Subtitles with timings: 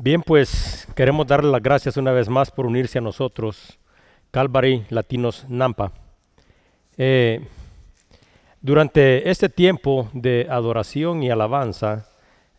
[0.00, 3.80] Bien, pues queremos darle las gracias una vez más por unirse a nosotros,
[4.30, 5.90] Calvary Latinos Nampa.
[6.96, 7.44] Eh,
[8.60, 12.06] durante este tiempo de adoración y alabanza,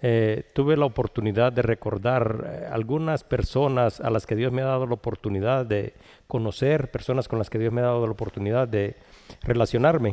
[0.02, 4.66] eh, tuve la oportunidad de recordar eh, algunas personas a las que Dios me ha
[4.66, 5.94] dado la oportunidad de
[6.28, 8.98] conocer, personas con las que Dios me ha dado la oportunidad de
[9.44, 10.12] relacionarme.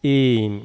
[0.00, 0.60] Y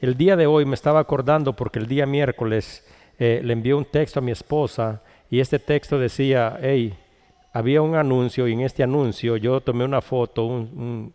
[0.00, 2.84] el día de hoy me estaba acordando porque el día miércoles
[3.18, 6.94] eh, le envié un texto a mi esposa y este texto decía, hey,
[7.52, 11.12] había un anuncio y en este anuncio yo tomé una foto, un,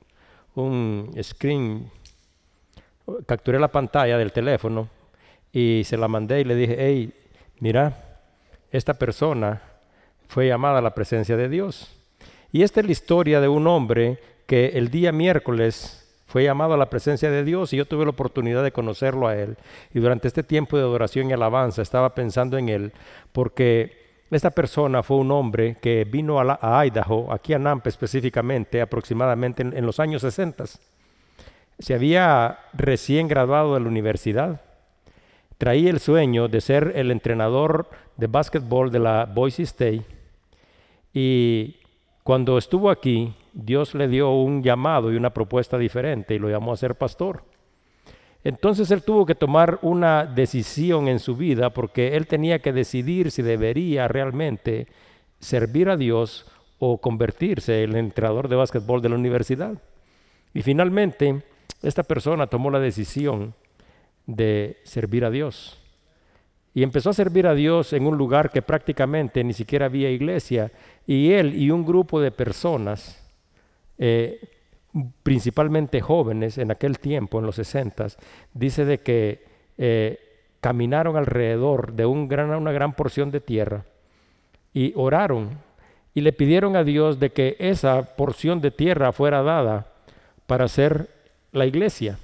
[0.55, 1.89] un screen,
[3.25, 4.89] capturé la pantalla del teléfono
[5.51, 7.13] y se la mandé y le dije, hey,
[7.59, 8.21] mira,
[8.71, 9.61] esta persona
[10.27, 11.93] fue llamada a la presencia de Dios.
[12.51, 16.77] Y esta es la historia de un hombre que el día miércoles fue llamado a
[16.77, 19.57] la presencia de Dios y yo tuve la oportunidad de conocerlo a él.
[19.93, 22.93] Y durante este tiempo de adoración y alabanza estaba pensando en él
[23.31, 29.63] porque esta persona fue un hombre que vino a, Idaho, aquí a Nampa específicamente, aproximadamente
[29.63, 30.65] en, en los años 60.
[31.79, 34.61] Se había recién graduado de la universidad
[35.57, 40.05] traía el sueño de ser el entrenador de básquetbol de la Boise State
[41.13, 41.77] y
[42.23, 46.73] cuando estuvo aquí, Dios le dio un llamado y una propuesta diferente y lo llamó
[46.73, 47.43] a ser pastor.
[48.43, 53.31] Entonces él tuvo que tomar una decisión en su vida porque él tenía que decidir
[53.31, 54.85] si debería realmente
[55.39, 56.45] servir a Dios
[56.77, 59.73] o convertirse en el entrenador de básquetbol de la universidad.
[60.53, 61.41] Y finalmente,
[61.81, 63.55] esta persona tomó la decisión
[64.27, 65.81] de servir a Dios.
[66.75, 70.71] Y empezó a servir a Dios en un lugar que prácticamente ni siquiera había iglesia.
[71.07, 73.26] Y él y un grupo de personas,
[73.97, 74.39] eh,
[75.23, 78.07] principalmente jóvenes en aquel tiempo, en los 60,
[78.53, 79.45] dice de que
[79.77, 80.19] eh,
[80.61, 83.85] caminaron alrededor de un gran, una gran porción de tierra
[84.73, 85.49] y oraron
[86.13, 89.87] y le pidieron a Dios de que esa porción de tierra fuera dada
[90.47, 91.09] para hacer
[91.51, 92.17] la iglesia.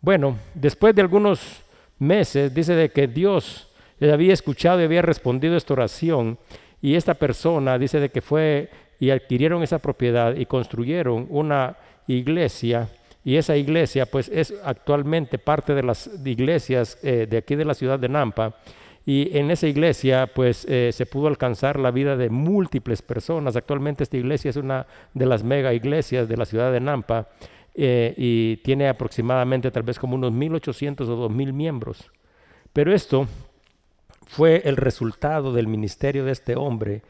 [0.00, 1.62] Bueno, después de algunos
[1.98, 3.70] meses dice de que Dios
[4.00, 6.38] había escuchado y había respondido esta oración
[6.82, 8.68] y esta persona dice de que fue
[9.04, 11.76] y adquirieron esa propiedad y construyeron una
[12.06, 12.88] iglesia
[13.22, 17.74] y esa iglesia pues es actualmente parte de las iglesias eh, de aquí de la
[17.74, 18.56] ciudad de Nampa
[19.04, 23.56] y en esa iglesia pues eh, se pudo alcanzar la vida de múltiples personas.
[23.56, 27.28] Actualmente esta iglesia es una de las mega iglesias de la ciudad de Nampa
[27.74, 32.10] eh, y tiene aproximadamente tal vez como unos 1.800 o 2.000 miembros.
[32.72, 33.28] Pero esto
[34.26, 37.02] fue el resultado del ministerio de este hombre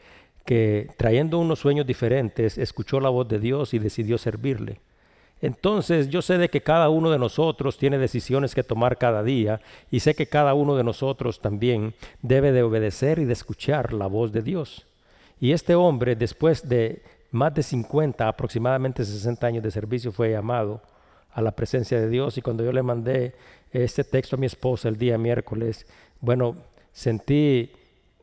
[0.45, 4.79] que trayendo unos sueños diferentes escuchó la voz de Dios y decidió servirle.
[5.41, 9.59] Entonces yo sé de que cada uno de nosotros tiene decisiones que tomar cada día
[9.91, 14.07] y sé que cada uno de nosotros también debe de obedecer y de escuchar la
[14.07, 14.85] voz de Dios.
[15.39, 17.01] Y este hombre, después de
[17.31, 20.81] más de 50, aproximadamente 60 años de servicio, fue llamado
[21.33, 22.37] a la presencia de Dios.
[22.37, 23.35] Y cuando yo le mandé
[23.71, 25.85] este texto a mi esposa el día miércoles,
[26.21, 26.55] bueno,
[26.93, 27.71] sentí,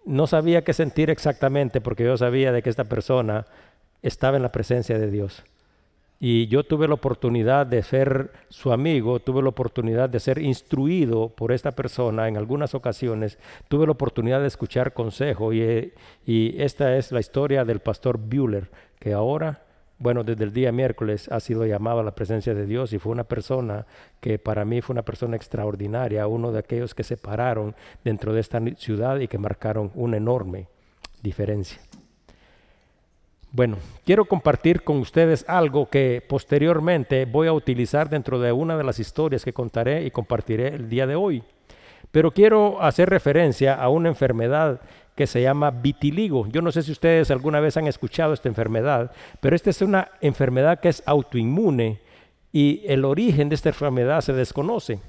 [0.05, 3.47] no sabía qué sentir exactamente porque yo sabía de que esta persona
[4.03, 5.45] estaba en la presencia de Dios.
[6.25, 11.31] Y yo tuve la oportunidad de ser su amigo, tuve la oportunidad de ser instruido
[11.31, 15.93] por esta persona en algunas ocasiones, tuve la oportunidad de escuchar consejo y,
[16.25, 18.71] y esta es la historia del pastor Bueller,
[19.01, 19.63] que ahora,
[20.03, 23.13] bueno, desde el día miércoles ha sido llamado a la presencia de Dios y fue
[23.13, 23.87] una persona
[24.21, 28.41] que para mí fue una persona extraordinaria, uno de aquellos que se pararon dentro de
[28.41, 30.67] esta ciudad y que marcaron una enorme
[31.23, 31.79] diferencia.
[33.53, 38.85] Bueno, quiero compartir con ustedes algo que posteriormente voy a utilizar dentro de una de
[38.85, 41.45] las historias que contaré y compartiré el día de hoy.
[42.11, 44.81] Pero quiero hacer referencia a una enfermedad
[45.15, 46.47] que se llama vitiligo.
[46.49, 50.09] Yo no sé si ustedes alguna vez han escuchado esta enfermedad, pero esta es una
[50.21, 52.01] enfermedad que es autoinmune
[52.53, 55.01] y el origen de esta enfermedad se desconoce.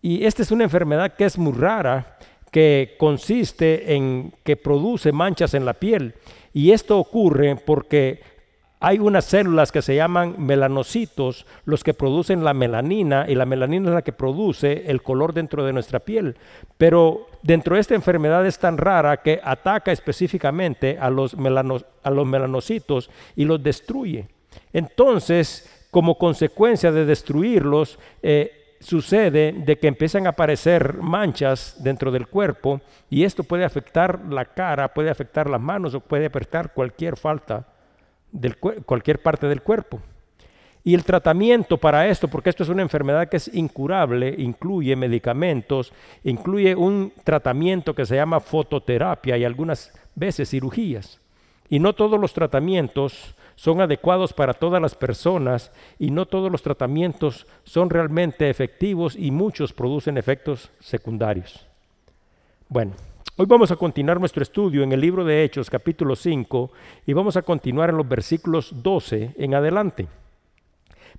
[0.00, 2.18] Y esta es una enfermedad que es muy rara,
[2.50, 6.14] que consiste en que produce manchas en la piel.
[6.52, 8.20] Y esto ocurre porque
[8.80, 13.88] hay unas células que se llaman melanocitos, los que producen la melanina, y la melanina
[13.88, 16.36] es la que produce el color dentro de nuestra piel.
[16.76, 23.44] Pero dentro de esta enfermedad es tan rara que ataca específicamente a los, melanocitos y
[23.44, 24.28] los destruye.
[24.72, 32.28] Entonces, como consecuencia de destruirlos, eh, sucede de que empiezan a aparecer manchas dentro del
[32.28, 37.16] cuerpo y esto puede afectar la cara, puede afectar las manos o puede afectar cualquier
[37.16, 37.66] falta
[38.84, 40.00] cualquier parte del cuerpo.
[40.84, 45.92] Y el tratamiento para esto, porque esto es una enfermedad que es incurable, incluye medicamentos,
[46.24, 51.20] incluye un tratamiento que se llama fototerapia y algunas veces cirugías.
[51.68, 56.62] Y no todos los tratamientos son adecuados para todas las personas y no todos los
[56.62, 61.66] tratamientos son realmente efectivos y muchos producen efectos secundarios.
[62.68, 62.92] Bueno,
[63.40, 66.72] hoy vamos a continuar nuestro estudio en el libro de Hechos capítulo 5
[67.06, 70.08] y vamos a continuar en los versículos 12 en adelante.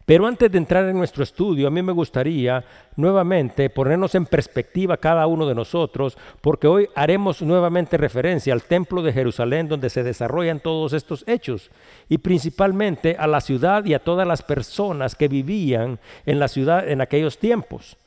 [0.06, 2.66] Pero antes de entrar en nuestro estudio, a mí me gustaría
[2.98, 9.02] nuevamente ponernos en perspectiva cada uno de nosotros, porque hoy haremos nuevamente referencia al templo
[9.02, 11.72] de Jerusalén donde se desarrollan todos estos hechos,
[12.10, 16.90] y principalmente a la ciudad y a todas las personas que vivían en la ciudad
[16.90, 17.98] en aquellos tiempos.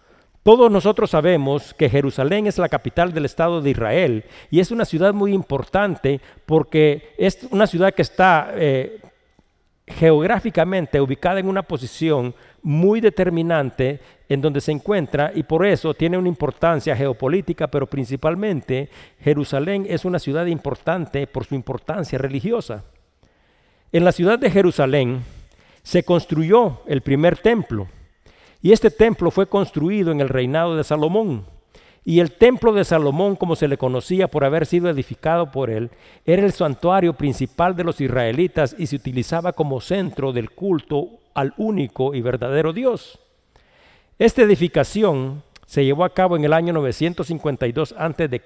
[0.42, 4.84] Todos nosotros sabemos que Jerusalén es la capital del Estado de Israel y es una
[4.84, 9.00] ciudad muy importante porque es una ciudad que está eh,
[9.86, 16.18] geográficamente ubicada en una posición muy determinante en donde se encuentra y por eso tiene
[16.18, 18.88] una importancia geopolítica, pero principalmente
[19.20, 22.82] Jerusalén es una ciudad importante por su importancia religiosa.
[23.92, 25.22] En la ciudad de Jerusalén
[25.84, 27.86] se construyó el primer templo
[28.62, 31.44] y este templo fue construido en el reinado de Salomón.
[32.04, 35.90] Y el templo de Salomón, como se le conocía por haber sido edificado por él,
[36.24, 41.54] era el santuario principal de los israelitas y se utilizaba como centro del culto al
[41.56, 43.18] único y verdadero Dios.
[44.18, 48.42] Esta edificación se llevó a cabo en el año 952 a.C.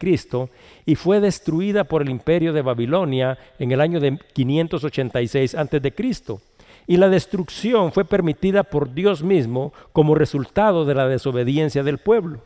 [0.84, 5.92] y fue destruida por el imperio de Babilonia en el año de 586 a.C.
[6.86, 12.40] Y la destrucción fue permitida por Dios mismo como resultado de la desobediencia del pueblo.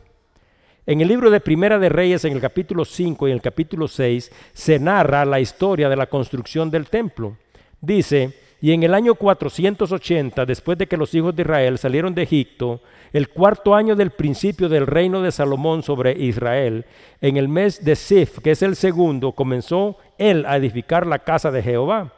[0.87, 3.87] En el libro de Primera de Reyes, en el capítulo 5 y en el capítulo
[3.87, 7.37] 6, se narra la historia de la construcción del templo.
[7.79, 12.23] Dice, y en el año 480, después de que los hijos de Israel salieron de
[12.23, 12.81] Egipto,
[13.13, 16.85] el cuarto año del principio del reino de Salomón sobre Israel,
[17.21, 21.51] en el mes de Sif, que es el segundo, comenzó él a edificar la casa
[21.51, 22.13] de Jehová.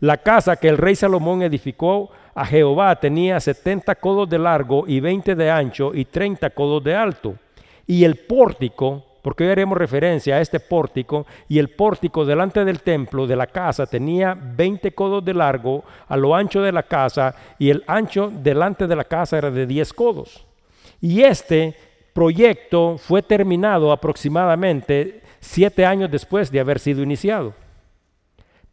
[0.00, 5.00] La casa que el rey Salomón edificó a Jehová tenía 70 codos de largo y
[5.00, 7.36] 20 de ancho y 30 codos de alto
[7.86, 12.80] y el pórtico, porque hoy haremos referencia a este pórtico, y el pórtico delante del
[12.80, 17.34] templo de la casa tenía 20 codos de largo a lo ancho de la casa,
[17.58, 20.46] y el ancho delante de la casa era de 10 codos.
[21.00, 21.74] Y este
[22.12, 27.54] proyecto fue terminado aproximadamente siete años después de haber sido iniciado.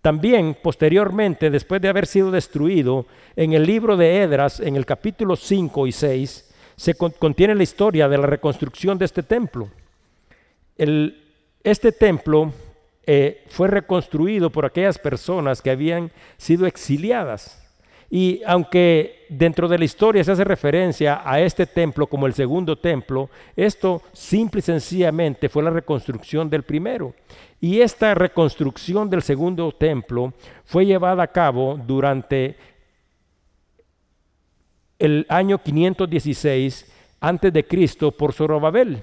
[0.01, 3.05] También posteriormente, después de haber sido destruido,
[3.35, 8.09] en el libro de Edras, en el capítulo 5 y 6, se contiene la historia
[8.09, 9.69] de la reconstrucción de este templo.
[11.63, 12.51] este templo
[13.05, 17.60] eh, fue reconstruido por aquellas personas que habían sido exiliadas.
[18.13, 22.77] Y aunque dentro de la historia se hace referencia a este templo como el segundo
[22.77, 27.15] templo, esto simple y sencillamente fue la reconstrucción del primero.
[27.61, 30.33] Y esta reconstrucción del segundo templo
[30.65, 32.57] fue llevada a cabo durante
[34.99, 39.01] el año 516 antes de Cristo por Zorobabel.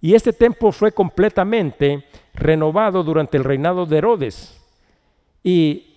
[0.00, 2.04] Y este templo fue completamente
[2.34, 4.60] renovado durante el reinado de Herodes.
[5.44, 5.93] Y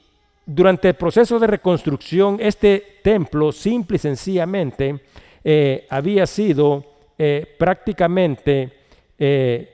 [0.47, 5.01] durante el proceso de reconstrucción, este templo simple y sencillamente
[5.43, 6.85] eh, había sido
[7.17, 8.71] eh, prácticamente
[9.19, 9.73] eh,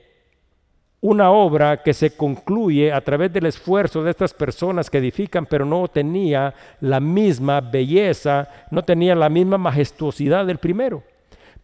[1.00, 5.64] una obra que se concluye a través del esfuerzo de estas personas que edifican, pero
[5.64, 11.04] no tenía la misma belleza, no tenía la misma majestuosidad del primero.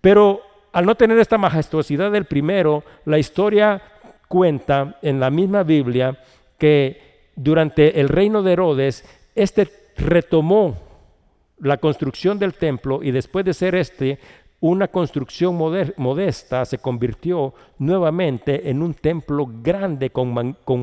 [0.00, 0.40] Pero
[0.72, 3.82] al no tener esta majestuosidad del primero, la historia
[4.28, 6.16] cuenta en la misma Biblia
[6.58, 10.76] que durante el reino de Herodes, este retomó
[11.58, 14.18] la construcción del templo y después de ser este
[14.60, 20.34] una construcción modesta se convirtió nuevamente en un templo grande con,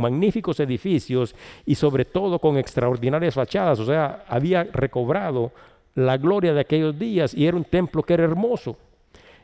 [0.02, 3.80] magníficos edificios y sobre todo con extraordinarias fachadas.
[3.80, 5.52] O sea, había recobrado
[5.94, 8.78] la gloria de aquellos días y era un templo que era hermoso.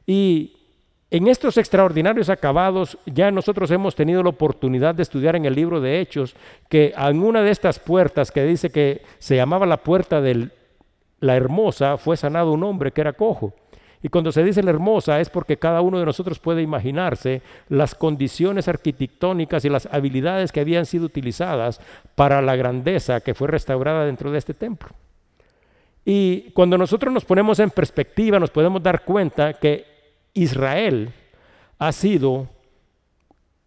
[0.08, 0.63] Y
[1.14, 5.80] en estos extraordinarios acabados ya nosotros hemos tenido la oportunidad de estudiar en el libro
[5.80, 6.36] de Hechos
[6.70, 10.50] que en una de estas puertas que dice que se llamaba la puerta de
[11.20, 13.54] la hermosa fue sanado un hombre que era cojo.
[14.02, 17.94] Y cuando se dice la hermosa es porque cada uno de nosotros puede imaginarse las
[17.94, 21.80] condiciones arquitectónicas y las habilidades que habían sido utilizadas
[22.16, 24.90] para la grandeza que fue restaurada dentro de este templo.
[26.06, 29.93] Y cuando nosotros nos ponemos en perspectiva nos podemos dar cuenta que
[30.34, 31.12] Israel
[31.80, 32.48] ha sido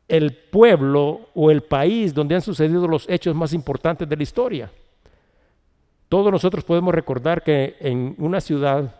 [0.09, 4.71] el pueblo o el país donde han sucedido los hechos más importantes de la historia.
[6.09, 8.95] Todos nosotros podemos recordar que en una ciudad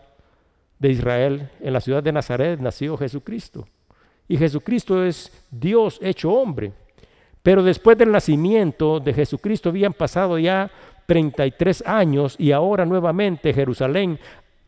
[0.79, 3.67] de Israel, en la ciudad de Nazaret, nació Jesucristo.
[4.27, 6.73] Y Jesucristo es Dios hecho hombre.
[7.41, 10.69] Pero después del nacimiento de Jesucristo habían pasado ya
[11.05, 14.19] 33 años y ahora nuevamente Jerusalén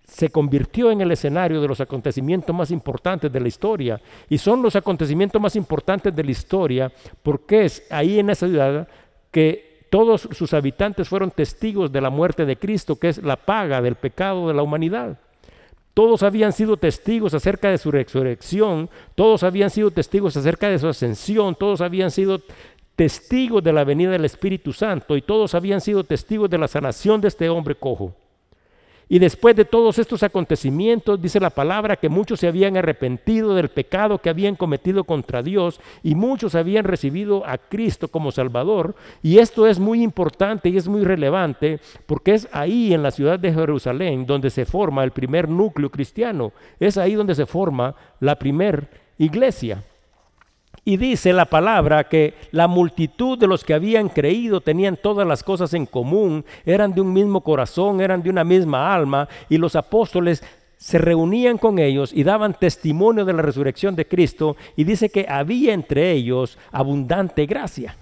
[0.09, 4.01] se convirtió en el escenario de los acontecimientos más importantes de la historia.
[4.27, 8.87] Y son los acontecimientos más importantes de la historia porque es ahí en esa ciudad
[9.31, 13.81] que todos sus habitantes fueron testigos de la muerte de Cristo, que es la paga
[13.81, 15.17] del pecado de la humanidad.
[15.93, 20.87] Todos habían sido testigos acerca de su resurrección, todos habían sido testigos acerca de su
[20.87, 22.41] ascensión, todos habían sido
[22.95, 27.21] testigos de la venida del Espíritu Santo y todos habían sido testigos de la sanación
[27.21, 28.15] de este hombre cojo.
[29.11, 33.69] Y después de todos estos acontecimientos, dice la palabra que muchos se habían arrepentido del
[33.69, 38.95] pecado que habían cometido contra Dios y muchos habían recibido a Cristo como Salvador.
[39.23, 43.39] Y esto es muy importante y es muy relevante porque es ahí en la ciudad
[43.39, 46.53] de Jerusalén donde se forma el primer núcleo cristiano.
[46.79, 49.83] Es ahí donde se forma la primer iglesia.
[50.85, 55.43] Y dice la palabra que la multitud de los que habían creído tenían todas las
[55.43, 59.75] cosas en común, eran de un mismo corazón, eran de una misma alma, y los
[59.75, 60.43] apóstoles
[60.77, 65.27] se reunían con ellos y daban testimonio de la resurrección de Cristo, y dice que
[65.29, 67.95] había entre ellos abundante gracia.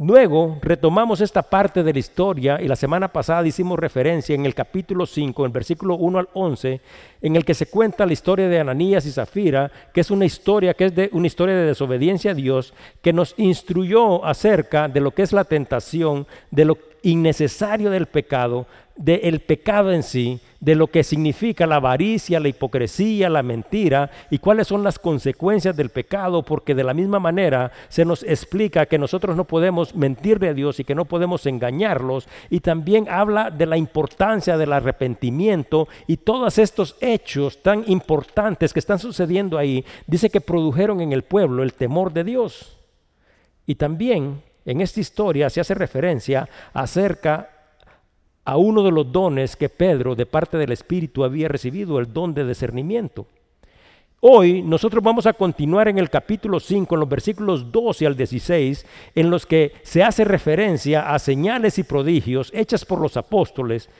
[0.00, 4.54] Luego retomamos esta parte de la historia y la semana pasada hicimos referencia en el
[4.54, 6.80] capítulo 5, en el versículo 1 al 11,
[7.20, 10.74] en el que se cuenta la historia de Ananías y Zafira, que es una historia
[10.74, 15.10] que es de una historia de desobediencia a Dios, que nos instruyó acerca de lo
[15.10, 20.88] que es la tentación, de lo innecesario del pecado, del pecado en sí, de lo
[20.88, 26.42] que significa la avaricia, la hipocresía, la mentira y cuáles son las consecuencias del pecado,
[26.42, 30.80] porque de la misma manera se nos explica que nosotros no podemos mentirle a Dios
[30.80, 36.58] y que no podemos engañarlos y también habla de la importancia del arrepentimiento y todos
[36.58, 41.72] estos hechos tan importantes que están sucediendo ahí, dice que produjeron en el pueblo el
[41.72, 42.76] temor de Dios.
[43.64, 47.57] Y también en esta historia se hace referencia acerca
[48.48, 52.32] a uno de los dones que Pedro de parte del Espíritu había recibido, el don
[52.32, 53.26] de discernimiento.
[54.20, 58.86] Hoy nosotros vamos a continuar en el capítulo 5, en los versículos 12 al 16,
[59.14, 63.90] en los que se hace referencia a señales y prodigios hechas por los apóstoles,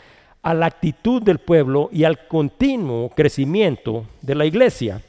[0.41, 5.03] a la actitud del pueblo y al continuo crecimiento de la iglesia.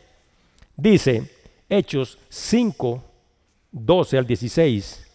[0.76, 1.32] Dice
[1.70, 3.02] Hechos 5,
[3.72, 5.09] 12 al 16.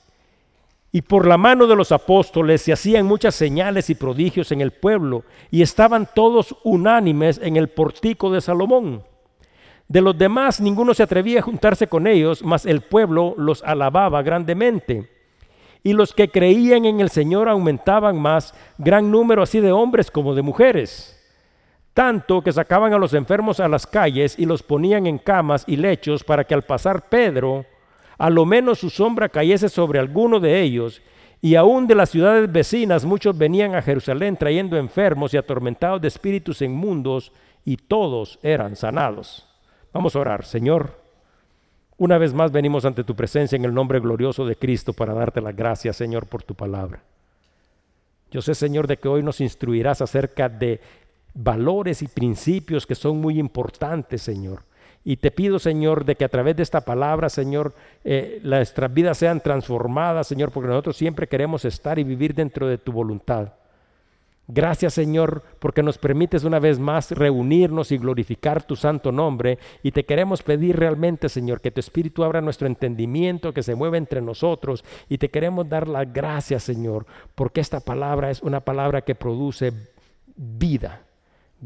[0.94, 4.70] Y por la mano de los apóstoles se hacían muchas señales y prodigios en el
[4.70, 9.02] pueblo, y estaban todos unánimes en el portico de Salomón.
[9.88, 14.22] De los demás ninguno se atrevía a juntarse con ellos, mas el pueblo los alababa
[14.22, 15.10] grandemente.
[15.82, 20.32] Y los que creían en el Señor aumentaban más, gran número así de hombres como
[20.32, 21.20] de mujeres.
[21.92, 25.74] Tanto que sacaban a los enfermos a las calles y los ponían en camas y
[25.74, 27.66] lechos para que al pasar Pedro
[28.18, 31.02] a lo menos su sombra cayese sobre alguno de ellos,
[31.40, 36.08] y aún de las ciudades vecinas muchos venían a Jerusalén trayendo enfermos y atormentados de
[36.08, 37.32] espíritus inmundos,
[37.64, 39.48] y todos eran sanados.
[39.92, 41.00] Vamos a orar, Señor.
[41.96, 45.40] Una vez más venimos ante tu presencia en el nombre glorioso de Cristo para darte
[45.40, 47.02] las gracias, Señor, por tu palabra.
[48.30, 50.80] Yo sé, Señor, de que hoy nos instruirás acerca de
[51.34, 54.64] valores y principios que son muy importantes, Señor
[55.04, 59.18] y te pido, Señor, de que a través de esta palabra, Señor, eh, nuestras vidas
[59.18, 63.52] sean transformadas, Señor, porque nosotros siempre queremos estar y vivir dentro de tu voluntad.
[64.48, 69.58] Gracias, Señor, porque nos permites una vez más reunirnos y glorificar tu santo nombre.
[69.82, 73.98] Y te queremos pedir realmente, Señor, que tu Espíritu abra nuestro entendimiento, que se mueva
[73.98, 74.84] entre nosotros.
[75.08, 79.72] Y te queremos dar las gracias, Señor, porque esta palabra es una palabra que produce
[80.36, 81.02] vida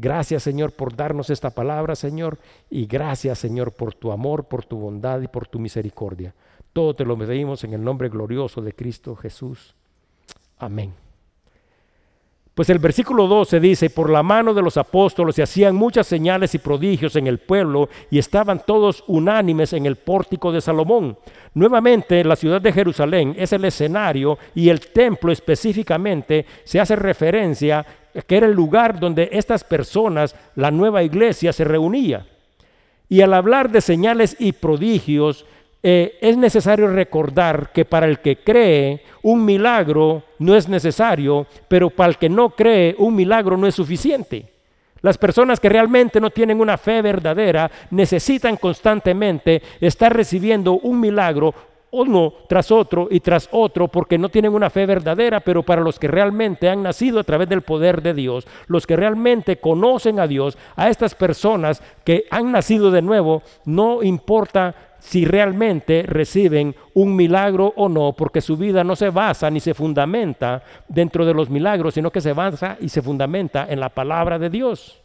[0.01, 2.39] Gracias Señor por darnos esta palabra, Señor,
[2.69, 6.33] y gracias Señor por tu amor, por tu bondad y por tu misericordia.
[6.71, 9.75] Todo te lo pedimos en el nombre glorioso de Cristo Jesús.
[10.57, 10.93] Amén.
[12.59, 16.53] Pues el versículo 12 dice, por la mano de los apóstoles se hacían muchas señales
[16.55, 21.17] y prodigios en el pueblo y estaban todos unánimes en el pórtico de Salomón.
[21.53, 27.85] Nuevamente la ciudad de Jerusalén es el escenario y el templo específicamente se hace referencia
[28.27, 32.25] que era el lugar donde estas personas, la nueva iglesia, se reunía.
[33.07, 35.45] Y al hablar de señales y prodigios,
[35.81, 41.89] eh, es necesario recordar que para el que cree un milagro no es necesario, pero
[41.89, 44.45] para el que no cree un milagro no es suficiente.
[45.01, 51.55] Las personas que realmente no tienen una fe verdadera necesitan constantemente estar recibiendo un milagro
[51.91, 55.99] uno tras otro y tras otro porque no tienen una fe verdadera, pero para los
[55.99, 60.27] que realmente han nacido a través del poder de Dios, los que realmente conocen a
[60.27, 67.15] Dios, a estas personas que han nacido de nuevo, no importa si realmente reciben un
[67.15, 71.49] milagro o no, porque su vida no se basa ni se fundamenta dentro de los
[71.49, 75.01] milagros, sino que se basa y se fundamenta en la palabra de Dios.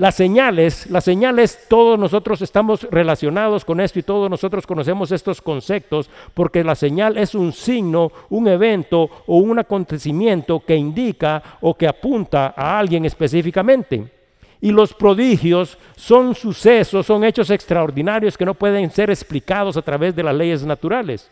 [0.00, 5.42] Las señales, las señales, todos nosotros estamos relacionados con esto y todos nosotros conocemos estos
[5.42, 11.74] conceptos porque la señal es un signo, un evento o un acontecimiento que indica o
[11.74, 14.10] que apunta a alguien específicamente.
[14.62, 20.16] Y los prodigios son sucesos, son hechos extraordinarios que no pueden ser explicados a través
[20.16, 21.30] de las leyes naturales.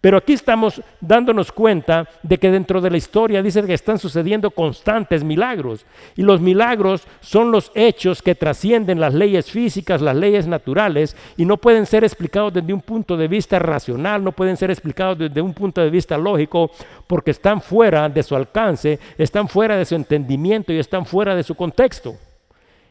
[0.00, 4.50] Pero aquí estamos dándonos cuenta de que dentro de la historia dice que están sucediendo
[4.50, 5.86] constantes milagros.
[6.16, 11.44] Y los milagros son los hechos que trascienden las leyes físicas, las leyes naturales, y
[11.44, 15.40] no pueden ser explicados desde un punto de vista racional, no pueden ser explicados desde
[15.40, 16.70] un punto de vista lógico,
[17.06, 21.42] porque están fuera de su alcance, están fuera de su entendimiento y están fuera de
[21.42, 22.16] su contexto.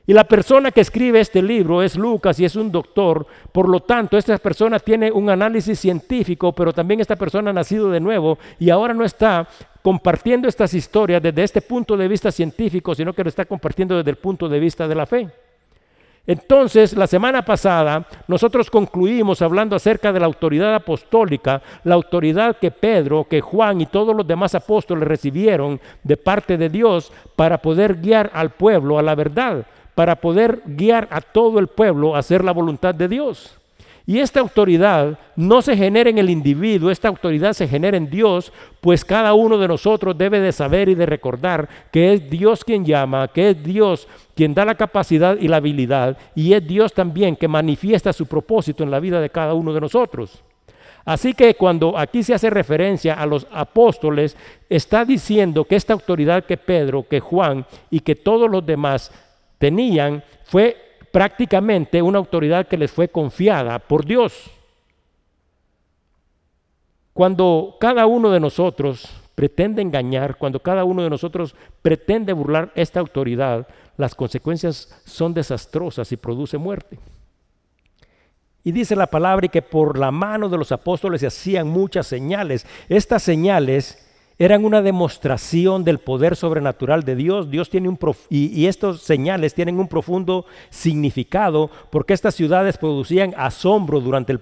[0.07, 3.79] Y la persona que escribe este libro es Lucas y es un doctor, por lo
[3.79, 8.37] tanto esta persona tiene un análisis científico, pero también esta persona ha nacido de nuevo
[8.59, 9.47] y ahora no está
[9.81, 14.11] compartiendo estas historias desde este punto de vista científico, sino que lo está compartiendo desde
[14.11, 15.27] el punto de vista de la fe.
[16.27, 22.69] Entonces, la semana pasada nosotros concluimos hablando acerca de la autoridad apostólica, la autoridad que
[22.69, 27.95] Pedro, que Juan y todos los demás apóstoles recibieron de parte de Dios para poder
[27.95, 32.43] guiar al pueblo a la verdad para poder guiar a todo el pueblo a hacer
[32.43, 33.57] la voluntad de Dios.
[34.07, 38.53] Y esta autoridad no se genera en el individuo, esta autoridad se genera en Dios,
[38.79, 42.85] pues cada uno de nosotros debe de saber y de recordar que es Dios quien
[42.85, 47.35] llama, que es Dios quien da la capacidad y la habilidad, y es Dios también
[47.35, 50.43] que manifiesta su propósito en la vida de cada uno de nosotros.
[51.03, 54.35] Así que cuando aquí se hace referencia a los apóstoles,
[54.69, 59.11] está diciendo que esta autoridad que Pedro, que Juan y que todos los demás
[59.57, 60.77] tenían fue
[61.11, 64.51] prácticamente una autoridad que les fue confiada por Dios.
[67.13, 72.99] Cuando cada uno de nosotros pretende engañar, cuando cada uno de nosotros pretende burlar esta
[72.99, 76.99] autoridad, las consecuencias son desastrosas y produce muerte.
[78.65, 82.65] Y dice la palabra que por la mano de los apóstoles se hacían muchas señales.
[82.89, 84.04] Estas señales
[84.37, 87.49] eran una demostración del poder sobrenatural de Dios.
[87.49, 93.33] Dios tiene un y, y, estos señales tienen un profundo significado porque estas ciudades producían
[93.37, 94.41] asombro durante el,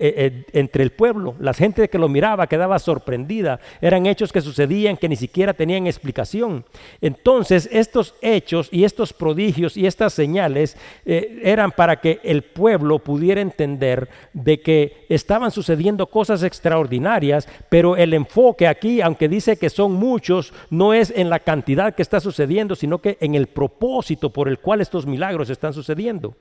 [0.00, 1.34] eh, eh, entre el pueblo.
[1.40, 3.58] La gente que lo miraba quedaba sorprendida.
[3.80, 6.64] Eran hechos que sucedían que ni siquiera tenían explicación.
[7.00, 13.00] Entonces estos hechos y estos prodigios y estas señales eh, eran para que el pueblo
[13.00, 19.68] pudiera entender de que estaban sucediendo cosas extraordinarias, pero el enfoque aquí, aunque dice que
[19.68, 24.32] son muchos, no es en la cantidad que está sucediendo, sino que en el propósito
[24.32, 26.36] por el cual estos milagros están sucediendo.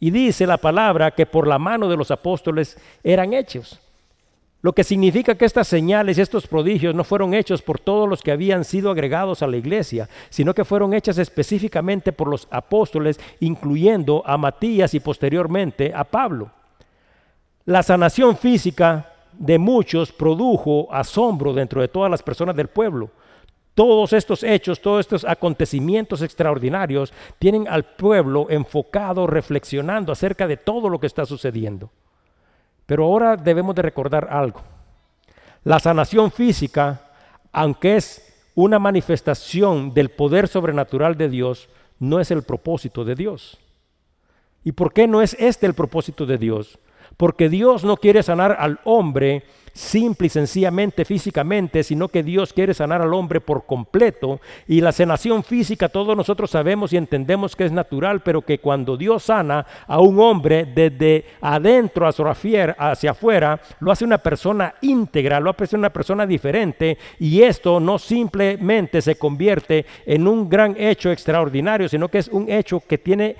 [0.00, 3.78] Y dice la palabra que por la mano de los apóstoles eran hechos.
[4.62, 8.22] Lo que significa que estas señales y estos prodigios no fueron hechos por todos los
[8.22, 13.18] que habían sido agregados a la iglesia, sino que fueron hechas específicamente por los apóstoles,
[13.40, 16.50] incluyendo a Matías y posteriormente a Pablo.
[17.64, 23.10] La sanación física de muchos produjo asombro dentro de todas las personas del pueblo.
[23.74, 30.88] Todos estos hechos, todos estos acontecimientos extraordinarios tienen al pueblo enfocado, reflexionando acerca de todo
[30.88, 31.90] lo que está sucediendo.
[32.86, 34.60] Pero ahora debemos de recordar algo.
[35.62, 37.00] La sanación física,
[37.52, 43.58] aunque es una manifestación del poder sobrenatural de Dios, no es el propósito de Dios.
[44.64, 46.78] ¿Y por qué no es este el propósito de Dios?
[47.20, 49.42] Porque Dios no quiere sanar al hombre
[49.74, 54.40] simple y sencillamente físicamente, sino que Dios quiere sanar al hombre por completo.
[54.66, 58.96] Y la sanación física todos nosotros sabemos y entendemos que es natural, pero que cuando
[58.96, 65.54] Dios sana a un hombre desde adentro hacia afuera, lo hace una persona íntegra, lo
[65.58, 66.96] hace una persona diferente.
[67.18, 72.50] Y esto no simplemente se convierte en un gran hecho extraordinario, sino que es un
[72.50, 73.36] hecho que tiene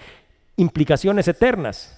[0.59, 1.97] implicaciones eternas.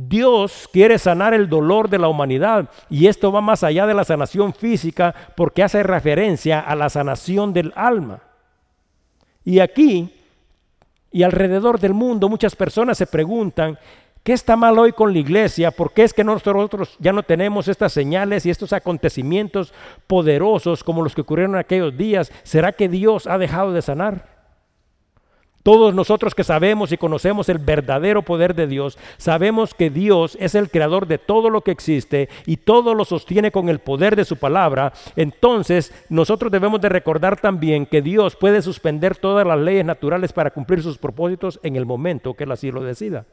[0.00, 4.04] Dios quiere sanar el dolor de la humanidad y esto va más allá de la
[4.04, 8.20] sanación física porque hace referencia a la sanación del alma.
[9.44, 10.14] Y aquí
[11.10, 13.76] y alrededor del mundo muchas personas se preguntan,
[14.22, 15.72] ¿qué está mal hoy con la iglesia?
[15.72, 19.74] ¿Por qué es que nosotros ya no tenemos estas señales y estos acontecimientos
[20.06, 22.30] poderosos como los que ocurrieron en aquellos días?
[22.44, 24.37] ¿Será que Dios ha dejado de sanar?
[25.62, 30.54] Todos nosotros que sabemos y conocemos el verdadero poder de Dios, sabemos que Dios es
[30.54, 34.24] el creador de todo lo que existe y todo lo sostiene con el poder de
[34.24, 34.92] su palabra.
[35.16, 40.52] Entonces nosotros debemos de recordar también que Dios puede suspender todas las leyes naturales para
[40.52, 43.26] cumplir sus propósitos en el momento que Él así lo decida.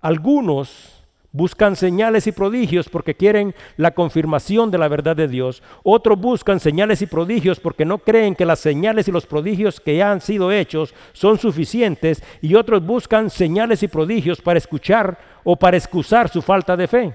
[0.00, 0.99] Algunos
[1.32, 5.62] Buscan señales y prodigios porque quieren la confirmación de la verdad de Dios.
[5.84, 9.96] Otros buscan señales y prodigios porque no creen que las señales y los prodigios que
[9.96, 12.20] ya han sido hechos son suficientes.
[12.42, 17.14] Y otros buscan señales y prodigios para escuchar o para excusar su falta de fe.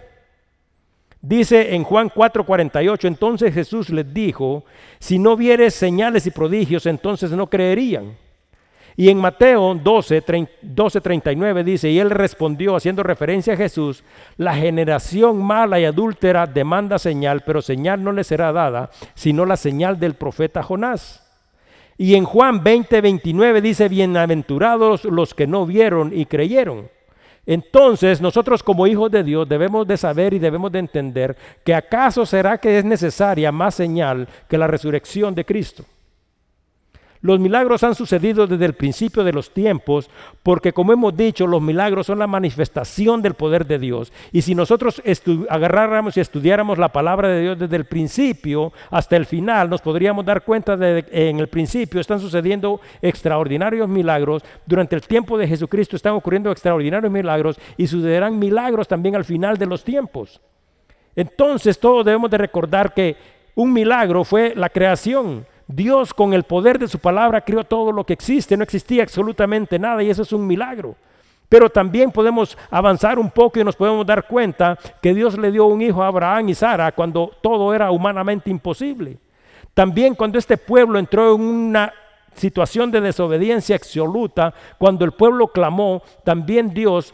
[1.22, 4.64] Dice en Juan 4:48, entonces Jesús les dijo,
[5.00, 8.16] si no vieres señales y prodigios, entonces no creerían.
[8.98, 14.04] Y en Mateo 12, 39 dice, y él respondió haciendo referencia a Jesús,
[14.38, 19.58] la generación mala y adúltera demanda señal, pero señal no le será dada, sino la
[19.58, 21.24] señal del profeta Jonás.
[21.98, 26.90] Y en Juan 20, 29 dice, bienaventurados los que no vieron y creyeron.
[27.46, 32.26] Entonces nosotros como hijos de Dios debemos de saber y debemos de entender que acaso
[32.26, 35.86] será que es necesaria más señal que la resurrección de Cristo.
[37.26, 40.12] Los milagros han sucedido desde el principio de los tiempos,
[40.44, 44.14] porque como hemos dicho, los milagros son la manifestación del poder de Dios.
[44.32, 45.02] Y si nosotros
[45.50, 50.24] agarráramos y estudiáramos la palabra de Dios desde el principio hasta el final, nos podríamos
[50.24, 55.48] dar cuenta de que en el principio están sucediendo extraordinarios milagros, durante el tiempo de
[55.48, 60.40] Jesucristo están ocurriendo extraordinarios milagros y sucederán milagros también al final de los tiempos.
[61.16, 63.18] Entonces todos debemos de recordar que
[63.56, 68.06] un milagro fue la creación Dios con el poder de su palabra creó todo lo
[68.06, 70.96] que existe, no existía absolutamente nada y eso es un milagro.
[71.50, 75.66] Pero también podemos avanzar un poco y nos podemos dar cuenta que Dios le dio
[75.66, 79.18] un hijo a Abraham y Sara cuando todo era humanamente imposible.
[79.74, 81.94] También cuando este pueblo entró en una
[82.34, 87.14] situación de desobediencia absoluta, cuando el pueblo clamó, también Dios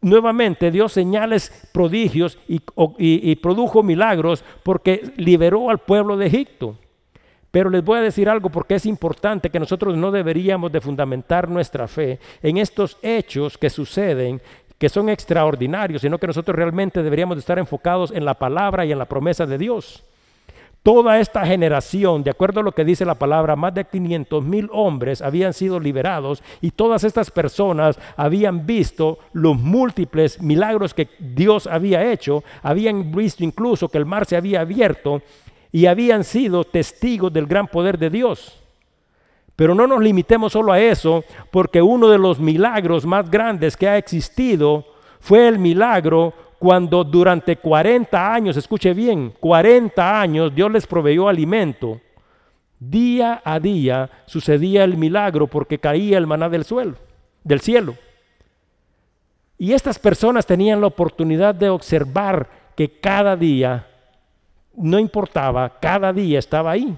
[0.00, 2.60] nuevamente dio señales, prodigios y,
[2.98, 6.76] y produjo milagros porque liberó al pueblo de Egipto.
[7.56, 11.48] Pero les voy a decir algo porque es importante que nosotros no deberíamos de fundamentar
[11.48, 14.42] nuestra fe en estos hechos que suceden
[14.76, 18.92] que son extraordinarios, sino que nosotros realmente deberíamos de estar enfocados en la palabra y
[18.92, 20.04] en la promesa de Dios.
[20.82, 24.68] Toda esta generación, de acuerdo a lo que dice la palabra, más de 500 mil
[24.70, 31.66] hombres habían sido liberados y todas estas personas habían visto los múltiples milagros que Dios
[31.66, 35.22] había hecho, habían visto incluso que el mar se había abierto
[35.72, 38.62] y habían sido testigos del gran poder de Dios.
[39.56, 43.88] Pero no nos limitemos solo a eso, porque uno de los milagros más grandes que
[43.88, 44.84] ha existido
[45.20, 52.00] fue el milagro cuando durante 40 años, escuche bien, 40 años Dios les proveyó alimento.
[52.78, 56.94] Día a día sucedía el milagro porque caía el maná del suelo,
[57.42, 57.94] del cielo.
[59.58, 63.86] Y estas personas tenían la oportunidad de observar que cada día
[64.76, 66.96] no importaba, cada día estaba ahí.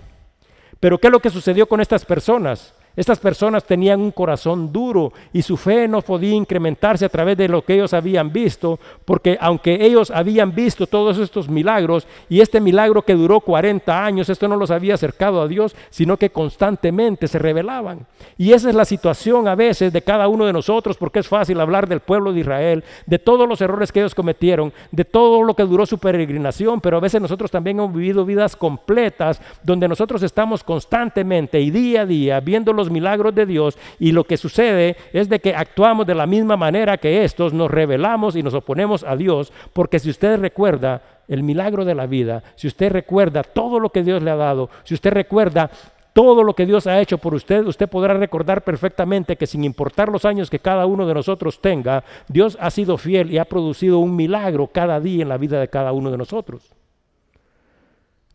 [0.80, 2.74] Pero ¿qué es lo que sucedió con estas personas?
[2.98, 7.46] Estas personas tenían un corazón duro y su fe no podía incrementarse a través de
[7.46, 12.61] lo que ellos habían visto, porque aunque ellos habían visto todos estos milagros y este
[12.61, 17.28] milagro que duró 40 años, esto no los había acercado a Dios, sino que constantemente
[17.28, 18.04] se rebelaban.
[18.37, 21.61] Y esa es la situación a veces de cada uno de nosotros, porque es fácil
[21.61, 25.54] hablar del pueblo de Israel, de todos los errores que ellos cometieron, de todo lo
[25.54, 30.20] que duró su peregrinación, pero a veces nosotros también hemos vivido vidas completas donde nosotros
[30.24, 34.96] estamos constantemente y día a día viendo los milagros de Dios y lo que sucede
[35.12, 39.05] es de que actuamos de la misma manera que estos, nos rebelamos y nos oponemos
[39.05, 43.81] a Dios, porque si usted recuerda el milagro de la vida, si usted recuerda todo
[43.81, 45.70] lo que Dios le ha dado, si usted recuerda
[46.12, 50.09] todo lo que Dios ha hecho por usted, usted podrá recordar perfectamente que sin importar
[50.09, 54.01] los años que cada uno de nosotros tenga, Dios ha sido fiel y ha producido
[54.01, 56.77] un milagro cada día en la vida de cada uno de nosotros.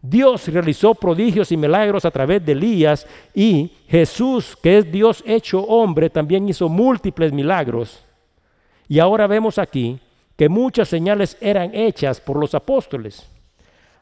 [0.05, 5.61] Dios realizó prodigios y milagros a través de Elías y Jesús, que es Dios hecho
[5.61, 8.03] hombre, también hizo múltiples milagros.
[8.89, 9.97] Y ahora vemos aquí
[10.35, 13.25] que muchas señales eran hechas por los apóstoles.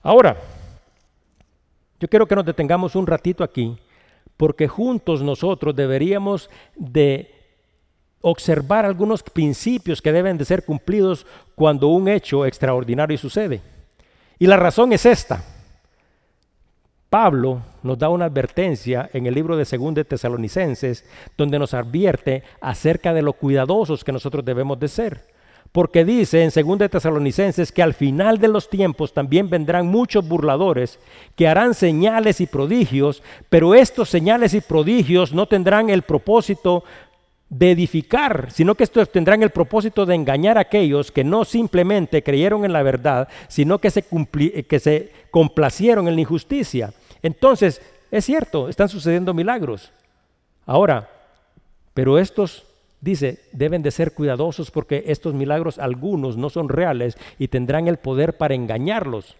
[0.01, 0.37] Ahora,
[1.99, 3.77] yo quiero que nos detengamos un ratito aquí,
[4.37, 7.31] porque juntos nosotros deberíamos de
[8.21, 13.61] observar algunos principios que deben de ser cumplidos cuando un hecho extraordinario sucede.
[14.39, 15.43] Y la razón es esta.
[17.11, 21.03] Pablo nos da una advertencia en el libro de 2 de Tesalonicenses,
[21.37, 25.27] donde nos advierte acerca de lo cuidadosos que nosotros debemos de ser.
[25.73, 30.99] Porque dice en 2 Tesalonicenses que al final de los tiempos también vendrán muchos burladores
[31.35, 36.85] que harán señales y prodigios, pero estos señales y prodigios no tendrán el propósito
[37.49, 42.23] de edificar, sino que estos tendrán el propósito de engañar a aquellos que no simplemente
[42.23, 44.05] creyeron en la verdad, sino que se,
[44.63, 46.93] que se complacieron en la injusticia.
[47.23, 49.91] Entonces, es cierto, están sucediendo milagros.
[50.65, 51.09] Ahora,
[51.93, 52.65] pero estos,
[52.99, 57.97] dice, deben de ser cuidadosos porque estos milagros algunos no son reales y tendrán el
[57.97, 59.35] poder para engañarlos.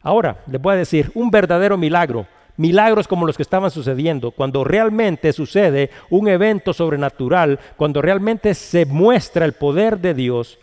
[0.00, 4.64] Ahora, les voy a decir, un verdadero milagro milagros como los que estaban sucediendo, cuando
[4.64, 10.58] realmente sucede un evento sobrenatural, cuando realmente se muestra el poder de Dios,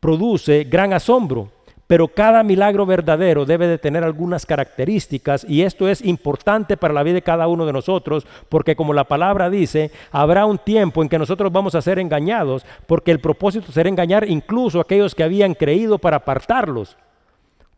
[0.00, 1.50] produce gran asombro.
[1.86, 7.02] Pero cada milagro verdadero debe de tener algunas características y esto es importante para la
[7.02, 11.10] vida de cada uno de nosotros porque como la palabra dice, habrá un tiempo en
[11.10, 15.24] que nosotros vamos a ser engañados porque el propósito será engañar incluso a aquellos que
[15.24, 16.96] habían creído para apartarlos.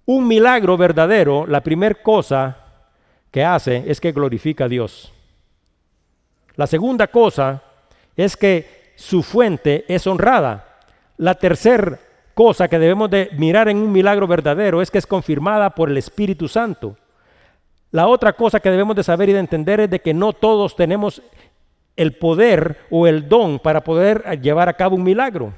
[0.05, 2.59] Un milagro verdadero, la primera cosa
[3.33, 5.13] que hace es que glorifica a Dios.
[6.55, 7.63] La segunda cosa
[8.17, 10.65] es que su fuente es honrada.
[11.19, 11.99] La tercera
[12.37, 15.97] cosa que debemos de mirar en un milagro verdadero es que es confirmada por el
[15.97, 16.95] Espíritu Santo.
[17.93, 20.77] La otra cosa que debemos de saber y de entender es de que no todos
[20.77, 21.23] tenemos
[21.97, 25.55] el poder o el don para poder llevar a cabo un milagro.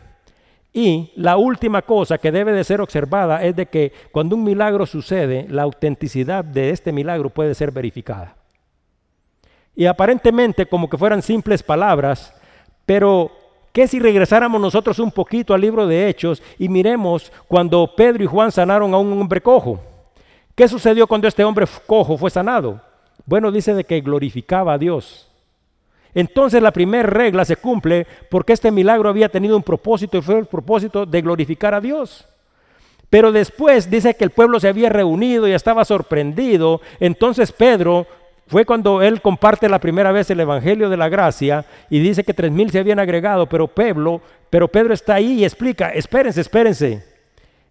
[0.72, 4.86] Y la última cosa que debe de ser observada es de que cuando un milagro
[4.86, 8.36] sucede, la autenticidad de este milagro puede ser verificada.
[9.74, 12.32] Y aparentemente como que fueran simples palabras,
[12.86, 13.32] pero
[13.72, 18.26] ¿qué si regresáramos nosotros un poquito al libro de Hechos y miremos cuando Pedro y
[18.26, 19.80] Juan sanaron a un hombre cojo?
[20.54, 22.80] ¿Qué sucedió cuando este hombre cojo fue sanado?
[23.24, 25.28] Bueno, dice de que glorificaba a Dios.
[26.14, 30.38] Entonces la primera regla se cumple porque este milagro había tenido un propósito y fue
[30.38, 32.26] el propósito de glorificar a Dios.
[33.10, 36.80] Pero después dice que el pueblo se había reunido y estaba sorprendido.
[37.00, 38.06] Entonces Pedro
[38.48, 42.32] fue cuando él comparte la primera vez el Evangelio de la Gracia y dice que
[42.32, 47.04] tres mil se habían agregado, pero Pedro, pero Pedro está ahí y explica, espérense, espérense.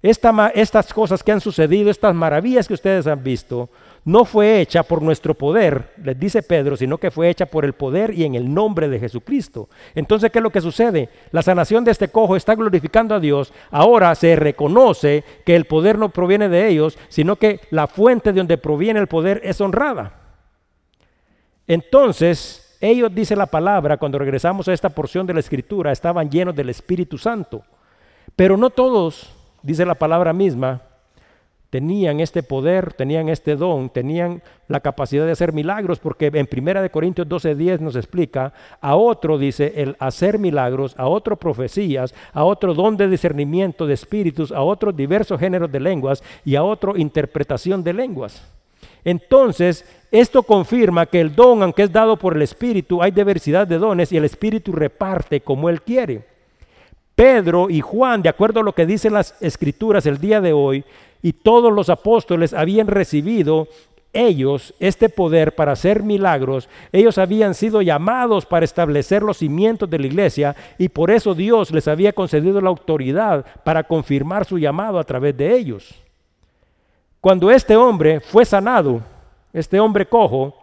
[0.04, 3.70] estas cosas que han sucedido, estas maravillas que ustedes han visto,
[4.06, 7.74] no fue hecha por nuestro poder, les dice Pedro, sino que fue hecha por el
[7.74, 9.68] poder y en el nombre de Jesucristo.
[9.96, 11.10] Entonces, ¿qué es lo que sucede?
[11.32, 13.52] La sanación de este cojo está glorificando a Dios.
[13.72, 18.38] Ahora se reconoce que el poder no proviene de ellos, sino que la fuente de
[18.38, 20.17] donde proviene el poder es honrada.
[21.68, 26.56] Entonces, ellos, dice la palabra, cuando regresamos a esta porción de la escritura, estaban llenos
[26.56, 27.64] del Espíritu Santo.
[28.36, 29.30] Pero no todos,
[29.64, 30.82] dice la palabra misma,
[31.70, 36.82] tenían este poder, tenían este don, tenían la capacidad de hacer milagros, porque en Primera
[36.82, 42.44] de Corintios 12:10 nos explica, a otro dice el hacer milagros, a otro profecías, a
[42.44, 46.96] otro don de discernimiento de espíritus, a otro diversos géneros de lenguas y a otro
[46.96, 48.48] interpretación de lenguas.
[49.08, 53.78] Entonces, esto confirma que el don, aunque es dado por el Espíritu, hay diversidad de
[53.78, 56.26] dones y el Espíritu reparte como Él quiere.
[57.16, 60.84] Pedro y Juan, de acuerdo a lo que dicen las escrituras el día de hoy,
[61.22, 63.70] y todos los apóstoles habían recibido
[64.12, 70.00] ellos este poder para hacer milagros, ellos habían sido llamados para establecer los cimientos de
[70.00, 75.00] la iglesia y por eso Dios les había concedido la autoridad para confirmar su llamado
[75.00, 76.07] a través de ellos.
[77.22, 79.02] Cuando este hombre fue sanado,
[79.54, 80.54] este hombre cojo,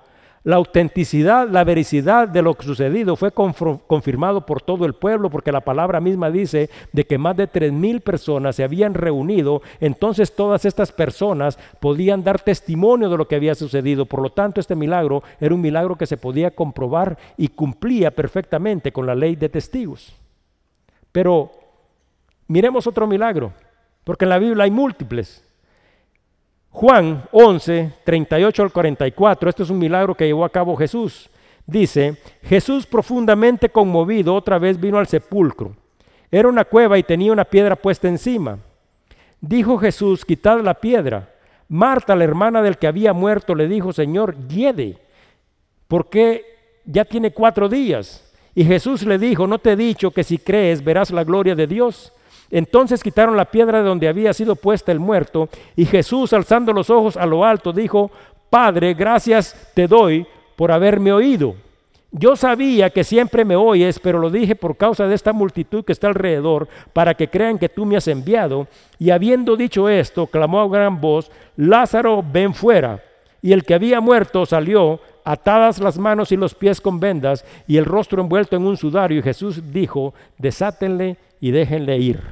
[0.44, 5.62] la autenticidad, la veracidad de lo sucedido fue confirmado por todo el pueblo, porque la
[5.62, 10.66] palabra misma dice de que más de tres mil personas se habían reunido, entonces todas
[10.66, 14.04] estas personas podían dar testimonio de lo que había sucedido.
[14.04, 18.92] Por lo tanto, este milagro era un milagro que se podía comprobar y cumplía perfectamente
[18.92, 20.14] con la ley de testigos.
[21.10, 21.52] Pero
[22.48, 23.52] miremos otro milagro,
[24.04, 25.43] porque en la Biblia hay múltiples.
[26.74, 31.30] Juan 11, 38 al 44, esto es un milagro que llevó a cabo Jesús.
[31.64, 35.76] Dice, Jesús profundamente conmovido otra vez vino al sepulcro.
[36.32, 38.58] Era una cueva y tenía una piedra puesta encima.
[39.40, 41.32] Dijo Jesús, quitad la piedra.
[41.68, 44.98] Marta, la hermana del que había muerto, le dijo, Señor, hiede,
[45.86, 46.44] porque
[46.84, 48.34] ya tiene cuatro días.
[48.52, 51.68] Y Jesús le dijo, no te he dicho que si crees verás la gloria de
[51.68, 52.12] Dios.
[52.50, 56.90] Entonces quitaron la piedra de donde había sido puesta el muerto, y Jesús, alzando los
[56.90, 58.10] ojos a lo alto, dijo,
[58.50, 60.26] Padre, gracias te doy
[60.56, 61.56] por haberme oído.
[62.16, 65.90] Yo sabía que siempre me oyes, pero lo dije por causa de esta multitud que
[65.90, 68.68] está alrededor, para que crean que tú me has enviado.
[69.00, 73.02] Y habiendo dicho esto, clamó a gran voz, Lázaro, ven fuera.
[73.44, 77.76] Y el que había muerto salió, atadas las manos y los pies con vendas, y
[77.76, 79.18] el rostro envuelto en un sudario.
[79.18, 82.22] Y Jesús dijo, desátenle y déjenle ir.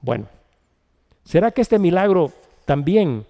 [0.00, 0.26] Bueno,
[1.22, 2.32] ¿será que este milagro
[2.64, 3.24] también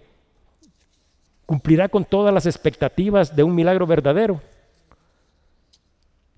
[1.45, 4.41] cumplirá con todas las expectativas de un milagro verdadero?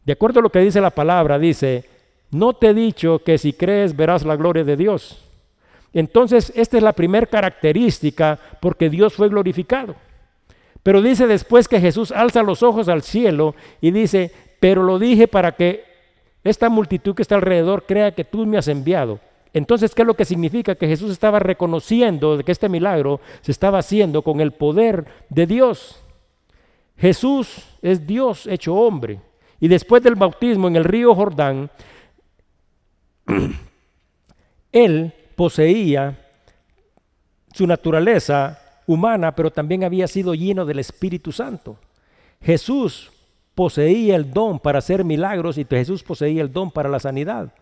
[0.04, 1.88] De acuerdo a lo que dice la palabra, dice,
[2.32, 5.23] no te he dicho que si crees verás la gloria de Dios.
[5.94, 9.94] Entonces, esta es la primera característica porque Dios fue glorificado.
[10.82, 15.28] Pero dice después que Jesús alza los ojos al cielo y dice, pero lo dije
[15.28, 15.84] para que
[16.42, 19.20] esta multitud que está alrededor crea que tú me has enviado.
[19.54, 20.74] Entonces, ¿qué es lo que significa?
[20.74, 26.02] Que Jesús estaba reconociendo que este milagro se estaba haciendo con el poder de Dios.
[26.98, 29.20] Jesús es Dios hecho hombre.
[29.60, 31.70] Y después del bautismo en el río Jordán,
[34.72, 36.18] él poseía
[37.52, 41.78] su naturaleza humana, pero también había sido lleno del Espíritu Santo.
[42.40, 43.12] Jesús
[43.54, 47.52] poseía el don para hacer milagros y Jesús poseía el don para la sanidad.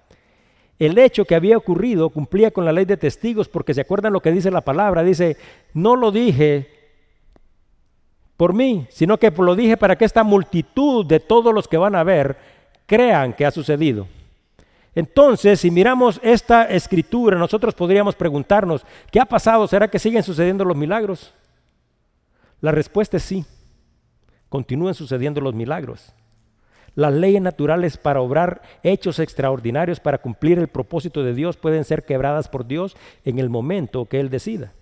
[0.79, 4.21] El hecho que había ocurrido cumplía con la ley de testigos porque se acuerdan lo
[4.21, 5.05] que dice la palabra.
[5.05, 5.37] Dice,
[5.75, 6.69] no lo dije
[8.37, 11.95] por mí, sino que lo dije para que esta multitud de todos los que van
[11.95, 12.37] a ver
[12.87, 14.09] crean que ha sucedido.
[14.95, 19.67] Entonces, si miramos esta escritura, nosotros podríamos preguntarnos, ¿qué ha pasado?
[19.67, 21.33] ¿Será que siguen sucediendo los milagros?
[22.61, 23.45] La respuesta es sí,
[24.49, 26.13] continúan sucediendo los milagros.
[26.95, 32.05] Las leyes naturales para obrar hechos extraordinarios para cumplir el propósito de Dios pueden ser
[32.05, 34.75] quebradas por Dios en el momento que Él decida.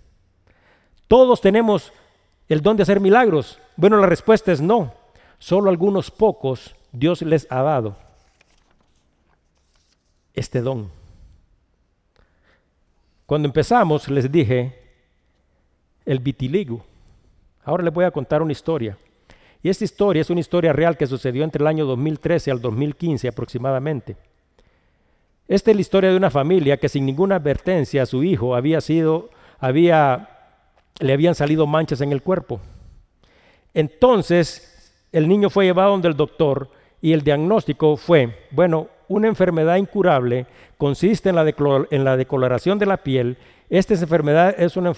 [1.07, 1.93] Todos tenemos
[2.49, 3.59] el don de hacer milagros.
[3.77, 4.93] Bueno, la respuesta es no.
[5.39, 7.95] Solo algunos pocos Dios les ha dado
[10.33, 10.89] este don.
[13.25, 14.81] Cuando empezamos les dije
[16.05, 16.83] el vitiligo.
[17.63, 18.97] Ahora les voy a contar una historia.
[19.63, 23.27] Y esta historia es una historia real que sucedió entre el año 2013 al 2015
[23.27, 24.17] aproximadamente.
[25.47, 28.81] Esta es la historia de una familia que sin ninguna advertencia a su hijo había
[28.81, 30.29] sido, había,
[30.99, 32.59] le habían salido manchas en el cuerpo.
[33.73, 36.69] Entonces el niño fue llevado donde el doctor
[37.01, 40.45] y el diagnóstico fue, bueno, una enfermedad incurable
[40.77, 41.45] consiste en la,
[41.91, 43.37] en decoloración de la piel.
[43.69, 44.93] Esta enfermedad es una,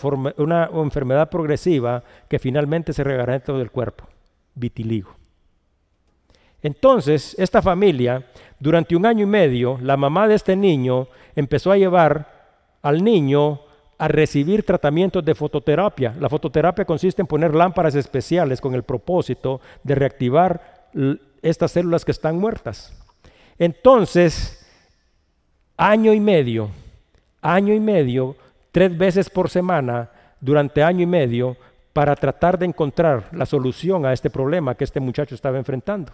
[0.74, 4.06] enfermedad progresiva que finalmente se regará dentro del cuerpo,
[4.56, 5.16] vitiligo.
[6.62, 8.26] Entonces, esta familia,
[8.60, 12.32] durante un año y medio, la mamá de este niño empezó a llevar
[12.82, 13.62] al niño
[13.98, 16.16] a recibir tratamientos de fototerapia.
[16.20, 20.88] La fototerapia consiste en poner lámparas especiales con el propósito de reactivar
[21.42, 23.03] estas células que están muertas.
[23.58, 24.66] Entonces,
[25.78, 26.70] año y medio,
[27.42, 28.36] año y medio,
[28.72, 31.56] tres veces por semana, durante año y medio,
[31.94, 36.12] para tratar de encontrar la solución a este problema que este muchacho estaba enfrentando.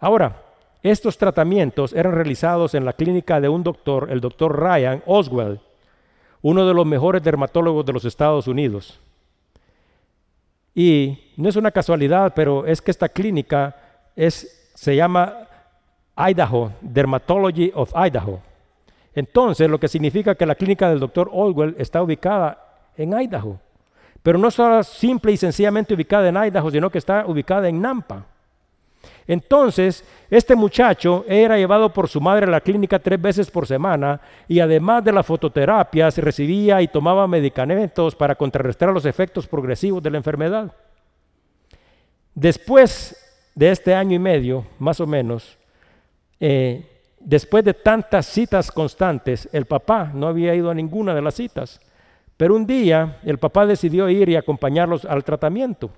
[0.00, 0.42] Ahora,
[0.82, 5.60] estos tratamientos eran realizados en la clínica de un doctor, el doctor Ryan Oswell,
[6.40, 8.98] uno de los mejores dermatólogos de los Estados Unidos.
[10.74, 13.76] Y no es una casualidad, pero es que esta clínica
[14.16, 15.46] es, se llama
[16.16, 18.40] Idaho, Dermatology of Idaho.
[19.14, 22.58] Entonces, lo que significa que la clínica del doctor Olwell está ubicada
[22.96, 23.58] en Idaho.
[24.22, 28.26] Pero no está simple y sencillamente ubicada en Idaho, sino que está ubicada en Nampa.
[29.26, 34.20] Entonces, este muchacho era llevado por su madre a la clínica tres veces por semana
[34.48, 40.02] y además de la fototerapia se recibía y tomaba medicamentos para contrarrestar los efectos progresivos
[40.02, 40.72] de la enfermedad.
[42.34, 43.16] Después
[43.54, 45.58] de este año y medio, más o menos,
[46.44, 46.84] eh,
[47.20, 51.80] después de tantas citas constantes, el papá no había ido a ninguna de las citas,
[52.36, 55.90] pero un día el papá decidió ir y acompañarlos al tratamiento.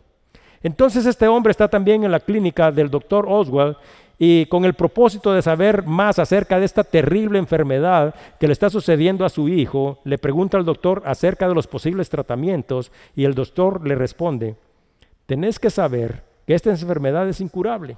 [0.63, 3.79] Entonces este hombre está también en la clínica del doctor Oswald
[4.19, 8.69] y con el propósito de saber más acerca de esta terrible enfermedad que le está
[8.69, 13.35] sucediendo a su hijo, le pregunta al doctor acerca de los posibles tratamientos y el
[13.35, 14.57] doctor le responde,
[15.25, 17.97] tenés que saber que esta enfermedad es incurable.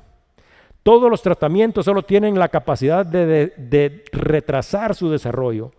[0.86, 5.72] Todos los tratamientos solo tienen la capacidad de, retrasar su desarrollo,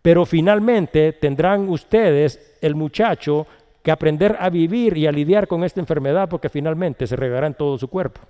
[0.00, 3.46] pero finalmente tendrán ustedes, el muchacho,
[3.82, 7.52] que aprender a vivir y a lidiar con esta enfermedad porque finalmente se regará en
[7.52, 8.22] todo su cuerpo.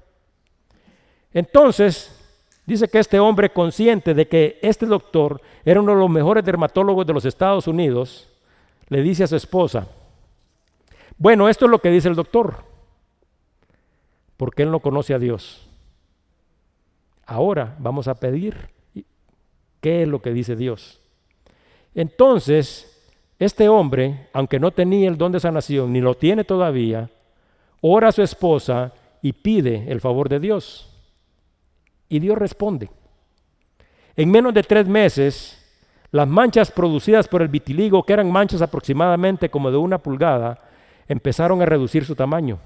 [1.32, 2.20] Entonces,
[2.66, 7.06] dice que este hombre consciente de que este doctor era uno de los mejores dermatólogos
[7.06, 8.28] de los Estados Unidos,
[8.88, 9.86] le dice a su esposa,
[11.16, 12.56] bueno, esto es lo que dice el doctor,
[14.36, 15.63] porque él no conoce a Dios.
[17.26, 18.56] Ahora vamos a pedir
[19.80, 21.00] qué es lo que dice Dios.
[21.94, 22.90] Entonces,
[23.38, 27.10] este hombre, aunque no tenía el don de sanación, ni lo tiene todavía,
[27.80, 30.90] ora a su esposa y pide el favor de Dios.
[32.08, 32.90] Y Dios responde.
[34.16, 35.60] En menos de tres meses,
[36.10, 40.62] las manchas producidas por el vitiligo, que eran manchas aproximadamente como de una pulgada,
[41.08, 42.58] empezaron a reducir su tamaño.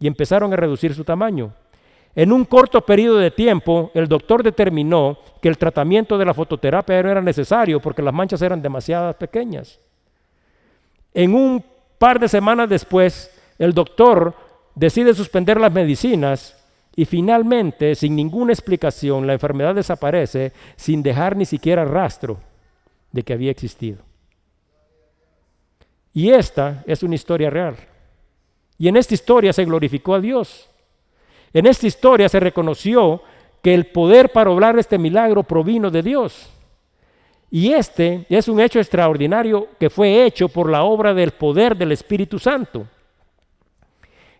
[0.00, 1.54] Y empezaron a reducir su tamaño.
[2.16, 7.02] En un corto periodo de tiempo, el doctor determinó que el tratamiento de la fototerapia
[7.02, 9.80] no era necesario porque las manchas eran demasiado pequeñas.
[11.12, 11.64] En un
[11.98, 14.34] par de semanas después, el doctor
[14.74, 16.56] decide suspender las medicinas
[16.96, 22.38] y finalmente, sin ninguna explicación, la enfermedad desaparece sin dejar ni siquiera rastro
[23.10, 23.98] de que había existido.
[26.12, 27.76] Y esta es una historia real.
[28.78, 30.70] Y en esta historia se glorificó a Dios.
[31.54, 33.22] En esta historia se reconoció
[33.62, 36.50] que el poder para obrar este milagro provino de Dios.
[37.50, 41.92] Y este es un hecho extraordinario que fue hecho por la obra del poder del
[41.92, 42.86] Espíritu Santo.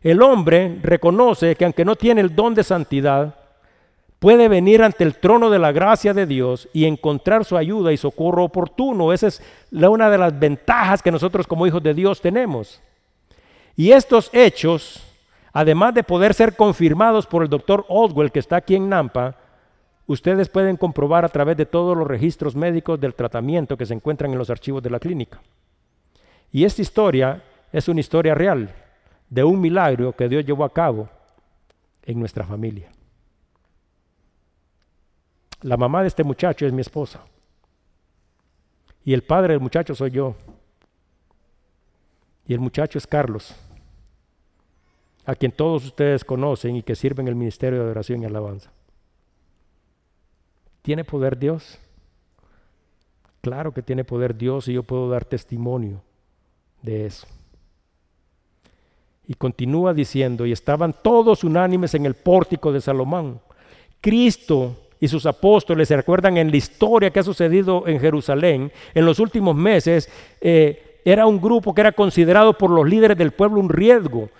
[0.02, 3.36] El hombre reconoce que aunque no tiene el don de santidad,
[4.18, 7.96] puede venir ante el trono de la gracia de Dios y encontrar su ayuda y
[7.96, 9.12] socorro oportuno.
[9.12, 12.82] Esa es una de las ventajas que nosotros como hijos de Dios tenemos.
[13.76, 15.02] Y estos hechos,
[15.54, 19.36] además de poder ser confirmados por el doctor Oswell que está aquí en Nampa,
[20.06, 24.32] ustedes pueden comprobar a través de todos los registros médicos del tratamiento que se encuentran
[24.32, 25.40] en los archivos de la clínica.
[26.50, 27.42] Y esta historia
[27.72, 28.74] es una historia real
[29.30, 31.08] de un milagro que Dios llevó a cabo
[32.02, 32.90] en nuestra familia.
[35.62, 37.20] La mamá de este muchacho es mi esposa.
[39.04, 40.34] Y el padre del muchacho soy yo.
[42.46, 43.54] Y el muchacho es Carlos,
[45.26, 48.70] a quien todos ustedes conocen y que sirve en el ministerio de adoración y alabanza.
[50.82, 51.78] ¿Tiene poder Dios?
[53.40, 56.02] Claro que tiene poder Dios y yo puedo dar testimonio
[56.82, 57.26] de eso.
[59.26, 63.40] Y continúa diciendo, y estaban todos unánimes en el pórtico de Salomón.
[64.00, 69.06] Cristo y sus apóstoles se recuerdan en la historia que ha sucedido en Jerusalén en
[69.06, 70.10] los últimos meses.
[70.40, 74.30] Eh, era un grupo que era considerado por los líderes del pueblo un riesgo.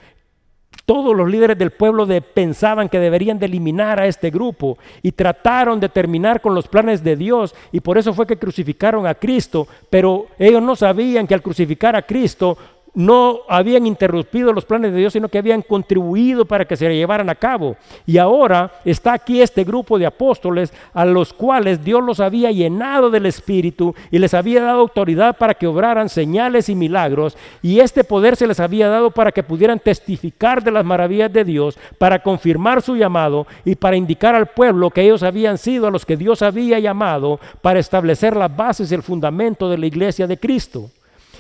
[0.87, 5.81] Todos los líderes del pueblo pensaban que deberían de eliminar a este grupo y trataron
[5.81, 9.67] de terminar con los planes de Dios y por eso fue que crucificaron a Cristo,
[9.89, 12.59] pero ellos no sabían que al crucificar a Cristo
[12.95, 17.29] no habían interrumpido los planes de Dios, sino que habían contribuido para que se llevaran
[17.29, 17.77] a cabo.
[18.07, 23.11] Y ahora está aquí este grupo de apóstoles a los cuales Dios los había llenado
[23.11, 27.37] del Espíritu y les había dado autoridad para que obraran señales y milagros.
[27.63, 31.45] Y este poder se les había dado para que pudieran testificar de las maravillas de
[31.45, 35.91] Dios, para confirmar su llamado y para indicar al pueblo que ellos habían sido a
[35.91, 40.27] los que Dios había llamado para establecer las bases y el fundamento de la iglesia
[40.27, 40.91] de Cristo.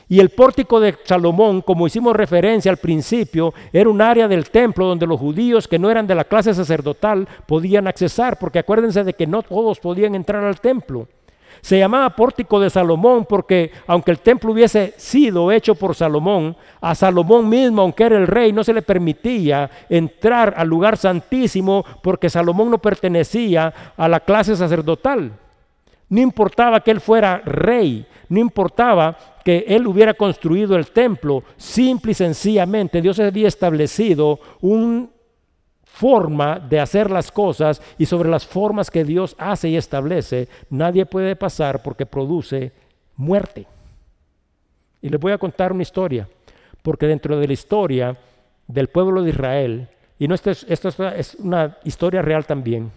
[0.08, 4.86] Y el pórtico de Salomón, como hicimos referencia al principio, era un área del templo
[4.86, 9.14] donde los judíos que no eran de la clase sacerdotal podían accesar, porque acuérdense de
[9.14, 11.08] que no todos podían entrar al templo.
[11.60, 16.94] Se llamaba pórtico de Salomón porque aunque el templo hubiese sido hecho por Salomón, a
[16.94, 22.28] Salomón mismo, aunque era el rey, no se le permitía entrar al lugar santísimo porque
[22.28, 25.32] Salomón no pertenecía a la clase sacerdotal.
[26.14, 32.12] No importaba que él fuera rey, no importaba que él hubiera construido el templo, simple
[32.12, 35.08] y sencillamente Dios había establecido una
[35.82, 41.04] forma de hacer las cosas y sobre las formas que Dios hace y establece, nadie
[41.04, 42.70] puede pasar porque produce
[43.16, 43.66] muerte.
[45.02, 46.28] Y les voy a contar una historia,
[46.82, 48.16] porque dentro de la historia
[48.68, 49.88] del pueblo de Israel,
[50.20, 52.92] y no esto es, es una historia real también,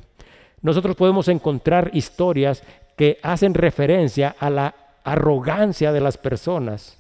[0.61, 2.63] nosotros podemos encontrar historias
[2.98, 4.76] que hacen referencia a la
[5.06, 6.98] arrogancia de las personas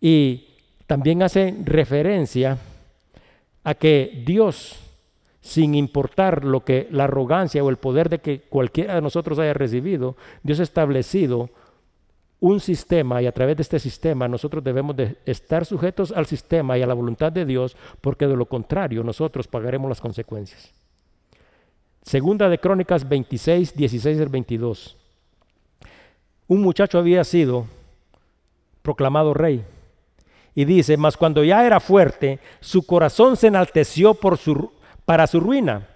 [0.00, 0.48] y
[0.86, 2.58] también hacen referencia
[3.62, 4.76] a que Dios,
[5.40, 9.54] sin importar lo que la arrogancia o el poder de que cualquiera de nosotros haya
[9.54, 11.48] recibido, Dios ha establecido
[12.40, 16.76] un sistema y a través de este sistema nosotros debemos de estar sujetos al sistema
[16.76, 20.72] y a la voluntad de Dios porque de lo contrario nosotros pagaremos las consecuencias.
[22.10, 24.96] Segunda de Crónicas 26, 16 al 22.
[26.48, 27.66] Un muchacho había sido
[28.82, 29.64] proclamado rey.
[30.56, 34.14] Y dice, mas cuando ya era fuerte, su corazón se enalteció
[35.04, 35.86] para su ruina,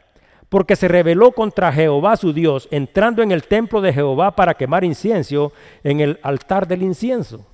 [0.49, 4.85] porque se rebeló contra Jehová su Dios, entrando en el templo de Jehová para quemar
[4.85, 5.53] incienso
[5.83, 7.45] en el altar del incienso.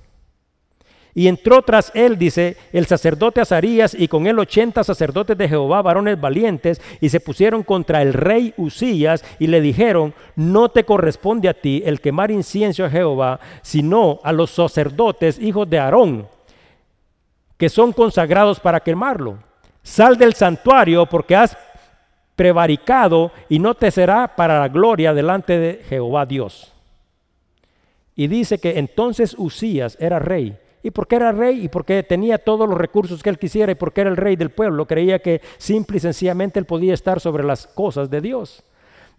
[1.13, 5.81] Y entró tras él, dice, el sacerdote Azarías y con él ochenta sacerdotes de Jehová,
[5.81, 11.49] varones valientes, y se pusieron contra el rey Usías y le dijeron, no te corresponde
[11.49, 16.27] a ti el quemar incienso a Jehová, sino a los sacerdotes, hijos de Aarón,
[17.57, 19.39] que son consagrados para quemarlo.
[19.83, 21.57] Sal del santuario porque has
[22.35, 26.71] prevaricado y no te será para la gloria delante de Jehová Dios.
[28.15, 30.57] Y dice que entonces Usías era rey.
[30.83, 31.65] ¿Y por qué era rey?
[31.65, 34.49] Y porque tenía todos los recursos que él quisiera y porque era el rey del
[34.49, 34.87] pueblo.
[34.87, 38.63] Creía que simple y sencillamente él podía estar sobre las cosas de Dios.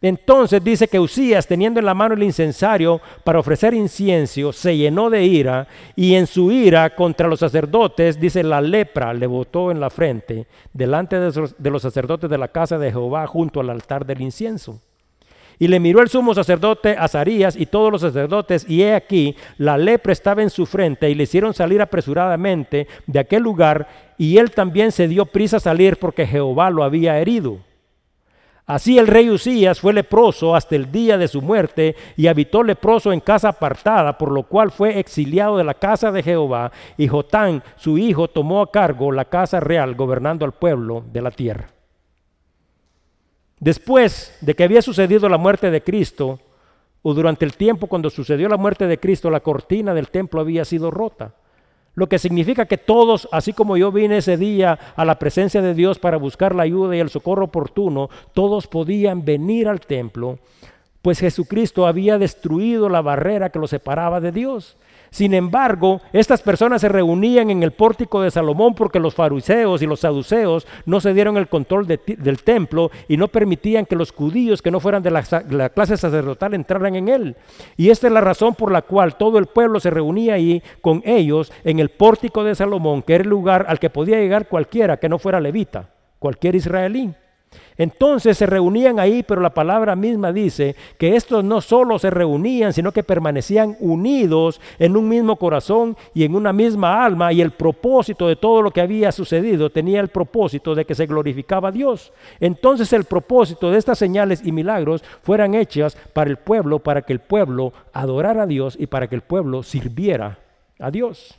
[0.02, 5.08] Entonces dice que Usías, teniendo en la mano el incensario para ofrecer incienso, se llenó
[5.08, 9.78] de ira y en su ira contra los sacerdotes, dice, la lepra le botó en
[9.78, 14.22] la frente delante de los sacerdotes de la casa de Jehová junto al altar del
[14.22, 14.80] incienso.
[15.58, 19.78] Y le miró el sumo sacerdote Azarías y todos los sacerdotes, y he aquí, la
[19.78, 23.86] lepra estaba en su frente, y le hicieron salir apresuradamente de aquel lugar,
[24.18, 27.58] y él también se dio prisa a salir porque Jehová lo había herido.
[28.64, 33.12] Así el rey Usías fue leproso hasta el día de su muerte y habitó leproso
[33.12, 37.62] en casa apartada, por lo cual fue exiliado de la casa de Jehová y Jotán,
[37.76, 41.71] su hijo, tomó a cargo la casa real gobernando al pueblo de la tierra.
[43.62, 46.40] Después de que había sucedido la muerte de Cristo,
[47.00, 50.64] o durante el tiempo cuando sucedió la muerte de Cristo, la cortina del templo había
[50.64, 51.36] sido rota.
[51.94, 55.74] Lo que significa que todos, así como yo vine ese día a la presencia de
[55.74, 60.40] Dios para buscar la ayuda y el socorro oportuno, todos podían venir al templo,
[61.00, 64.76] pues Jesucristo había destruido la barrera que los separaba de Dios.
[65.12, 69.86] Sin embargo, estas personas se reunían en el pórtico de Salomón porque los fariseos y
[69.86, 74.62] los saduceos no se dieron el control del templo y no permitían que los judíos
[74.62, 77.36] que no fueran de la, la, clase sacerdotal entraran en él.
[77.76, 81.02] Y esta es la razón por la cual todo el pueblo se reunía ahí con
[81.04, 84.96] ellos en el pórtico de Salomón, que era el lugar al que podía llegar cualquiera
[84.96, 87.14] que no fuera levita, cualquier israelí.
[87.76, 92.72] Entonces se reunían ahí, pero la palabra misma dice que estos no solo se reunían,
[92.72, 97.32] sino que permanecían unidos en un mismo corazón y en una misma alma.
[97.32, 101.06] Y el propósito de todo lo que había sucedido tenía el propósito de que se
[101.06, 102.12] glorificaba a Dios.
[102.40, 107.12] Entonces el propósito de estas señales y milagros fueran hechas para el pueblo, para que
[107.12, 110.38] el pueblo adorara a Dios y para que el pueblo sirviera
[110.78, 111.38] a Dios.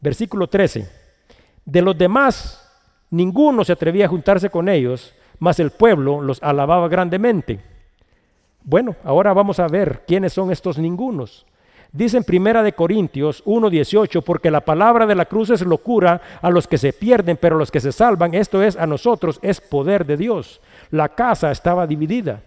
[0.00, 0.88] Versículo 13.
[1.64, 2.59] De los demás
[3.10, 7.60] Ninguno se atrevía a juntarse con ellos, mas el pueblo los alababa grandemente.
[8.62, 11.46] Bueno, ahora vamos a ver quiénes son estos ningunos.
[11.92, 16.68] Dice Primera de Corintios 1:18, porque la palabra de la cruz es locura a los
[16.68, 20.06] que se pierden, pero a los que se salvan, esto es a nosotros, es poder
[20.06, 20.60] de Dios.
[20.90, 22.42] La casa estaba dividida.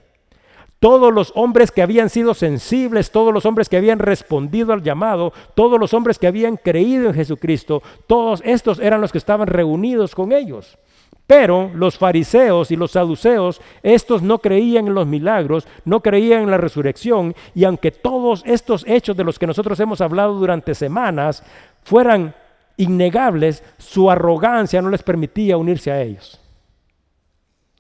[0.84, 5.32] Todos los hombres que habían sido sensibles, todos los hombres que habían respondido al llamado,
[5.56, 10.14] todos los hombres que habían creído en Jesucristo, todos estos eran los que estaban reunidos
[10.14, 10.78] con ellos.
[11.26, 16.52] Pero los fariseos y los saduceos, estos no creían en los milagros, no creían en
[16.52, 21.46] la resurrección, y aunque todos estos hechos de los que nosotros hemos hablado durante semanas
[21.84, 22.36] fueran
[22.76, 26.42] innegables, su arrogancia no les permitía unirse a ellos.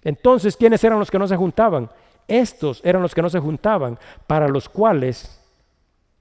[0.05, 1.89] Entonces, ¿quiénes eran los que no se juntaban?
[2.27, 3.97] Estos eran los que no se juntaban,
[4.27, 5.39] para los cuales,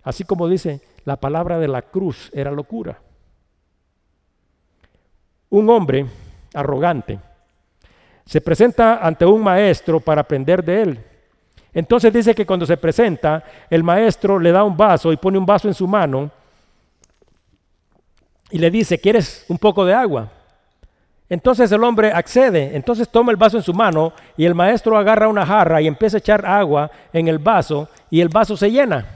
[0.02, 2.98] así como dice, la palabra de la cruz era locura.
[5.50, 6.06] Un hombre
[6.54, 7.18] arrogante
[8.24, 11.04] se presenta ante un maestro para aprender de él.
[11.74, 15.46] Entonces dice que cuando se presenta, el maestro le da un vaso y pone un
[15.46, 16.30] vaso en su mano
[18.50, 20.30] y le dice, ¿quieres un poco de agua?
[21.32, 25.28] Entonces el hombre accede, entonces toma el vaso en su mano y el maestro agarra
[25.28, 29.06] una jarra y empieza a echar agua en el vaso y el vaso se llena.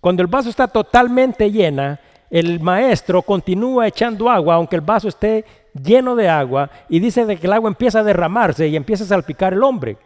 [0.00, 2.00] Cuando el vaso está totalmente llena,
[2.30, 5.44] el maestro continúa echando agua aunque el vaso esté
[5.74, 9.08] lleno de agua y dice de que el agua empieza a derramarse y empieza a
[9.08, 9.98] salpicar el hombre.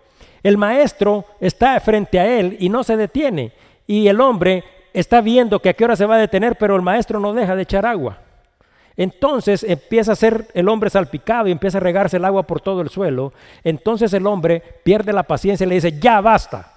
[0.43, 3.53] El maestro está frente a él y no se detiene
[3.87, 6.83] y el hombre está viendo que a qué hora se va a detener, pero el
[6.83, 8.24] maestro no deja de echar agua.
[8.97, 12.81] Entonces empieza a ser el hombre salpicado y empieza a regarse el agua por todo
[12.81, 13.33] el suelo.
[13.65, 16.73] Entonces el hombre pierde la paciencia y le dice, ya basta.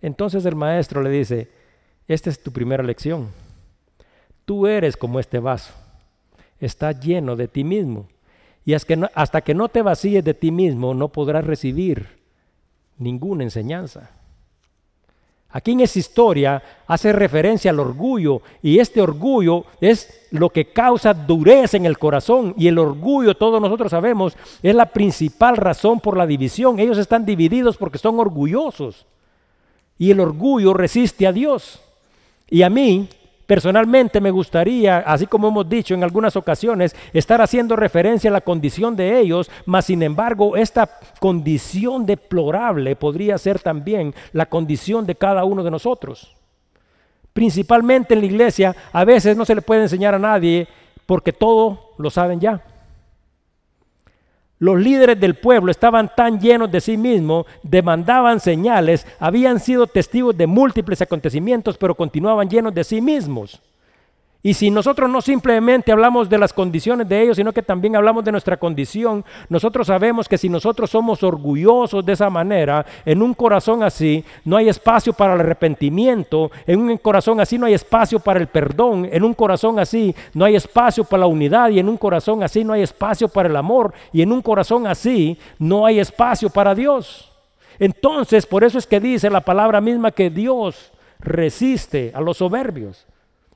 [0.00, 1.50] Entonces el maestro le dice,
[2.06, 3.28] esta es tu primera lección.
[4.44, 5.72] Tú eres como este vaso.
[6.60, 8.06] Está lleno de ti mismo.
[8.64, 12.20] Y hasta que no te vacíes de ti mismo no podrás recibir
[12.98, 14.10] ninguna enseñanza.
[15.52, 21.12] Aquí en esa historia hace referencia al orgullo y este orgullo es lo que causa
[21.12, 26.16] dureza en el corazón y el orgullo, todos nosotros sabemos, es la principal razón por
[26.16, 26.78] la división.
[26.78, 29.06] Ellos están divididos porque son orgullosos
[29.98, 31.80] y el orgullo resiste a Dios.
[32.48, 33.08] Y a mí,
[33.50, 38.42] Personalmente me gustaría, así como hemos dicho en algunas ocasiones, estar haciendo referencia a la
[38.42, 40.88] condición de ellos, mas sin embargo esta
[41.18, 46.36] condición deplorable podría ser también la condición de cada uno de nosotros.
[47.32, 50.68] Principalmente en la iglesia a veces no se le puede enseñar a nadie
[51.04, 52.62] porque todo lo saben ya.
[54.60, 60.36] Los líderes del pueblo estaban tan llenos de sí mismos, demandaban señales, habían sido testigos
[60.36, 63.58] de múltiples acontecimientos, pero continuaban llenos de sí mismos.
[64.42, 68.24] Y si nosotros no simplemente hablamos de las condiciones de ellos, sino que también hablamos
[68.24, 73.34] de nuestra condición, nosotros sabemos que si nosotros somos orgullosos de esa manera, en un
[73.34, 78.18] corazón así no hay espacio para el arrepentimiento, en un corazón así no hay espacio
[78.18, 81.90] para el perdón, en un corazón así no hay espacio para la unidad y en
[81.90, 85.84] un corazón así no hay espacio para el amor y en un corazón así no
[85.84, 87.30] hay espacio para Dios.
[87.78, 93.06] Entonces, por eso es que dice la palabra misma que Dios resiste a los soberbios.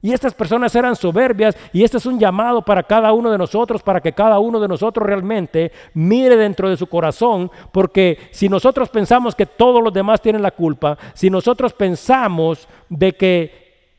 [0.04, 3.82] Y estas personas eran soberbias y este es un llamado para cada uno de nosotros,
[3.82, 8.90] para que cada uno de nosotros realmente mire dentro de su corazón, porque si nosotros
[8.90, 13.96] pensamos que todos los demás tienen la culpa, si nosotros pensamos de que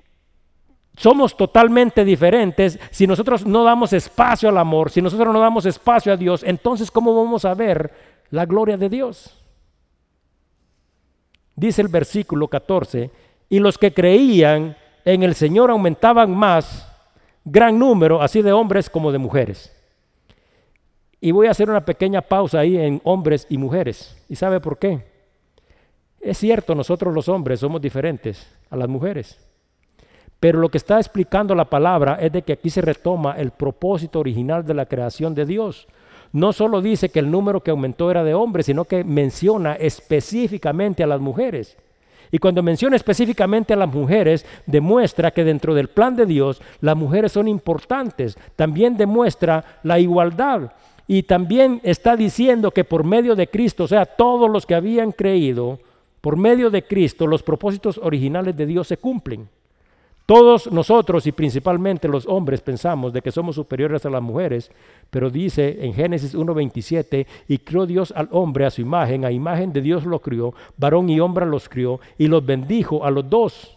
[0.96, 6.14] somos totalmente diferentes, si nosotros no damos espacio al amor, si nosotros no damos espacio
[6.14, 7.92] a Dios, entonces ¿cómo vamos a ver
[8.30, 9.44] la gloria de Dios?
[11.56, 13.10] Dice el versículo 14,
[13.50, 16.92] y los que creían en el Señor aumentaban más,
[17.46, 19.72] gran número, así de hombres como de mujeres.
[21.22, 24.18] Y voy a hacer una pequeña pausa ahí en hombres y mujeres.
[24.28, 25.04] ¿Y sabe por qué?
[26.20, 29.40] Es cierto, nosotros los hombres somos diferentes a las mujeres.
[30.40, 34.20] Pero lo que está explicando la palabra es de que aquí se retoma el propósito
[34.20, 35.88] original de la creación de Dios.
[36.32, 41.04] No solo dice que el número que aumentó era de hombres, sino que menciona específicamente
[41.04, 41.78] a las mujeres.
[42.32, 46.96] Y cuando menciona específicamente a las mujeres, demuestra que dentro del plan de Dios las
[46.96, 48.38] mujeres son importantes.
[48.56, 50.72] También demuestra la igualdad.
[51.08, 55.12] Y también está diciendo que por medio de Cristo, o sea, todos los que habían
[55.12, 55.80] creído,
[56.22, 59.48] por medio de Cristo, los propósitos originales de Dios se cumplen.
[60.26, 64.72] Todos nosotros y principalmente los hombres pensamos de que somos superiores a las mujeres,
[65.12, 69.72] pero dice en Génesis 1.27, y crió Dios al hombre a su imagen, a imagen
[69.72, 73.75] de Dios lo crió, varón y hombre los crió, y los bendijo a los dos.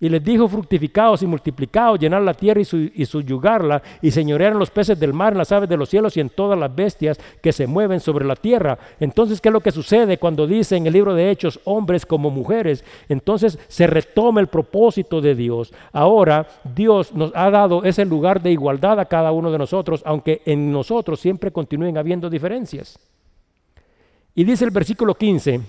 [0.00, 4.52] Y les dijo, fructificados y multiplicados, llenar la tierra y, su, y subyugarla, y señorear
[4.52, 6.72] en los peces del mar, en las aves de los cielos y en todas las
[6.72, 8.78] bestias que se mueven sobre la tierra.
[9.00, 12.30] Entonces, ¿qué es lo que sucede cuando dice en el libro de Hechos, hombres como
[12.30, 12.84] mujeres?
[13.08, 15.72] Entonces se retoma el propósito de Dios.
[15.92, 20.42] Ahora Dios nos ha dado ese lugar de igualdad a cada uno de nosotros, aunque
[20.44, 22.98] en nosotros siempre continúen habiendo diferencias.
[24.34, 25.60] Y dice el versículo 15,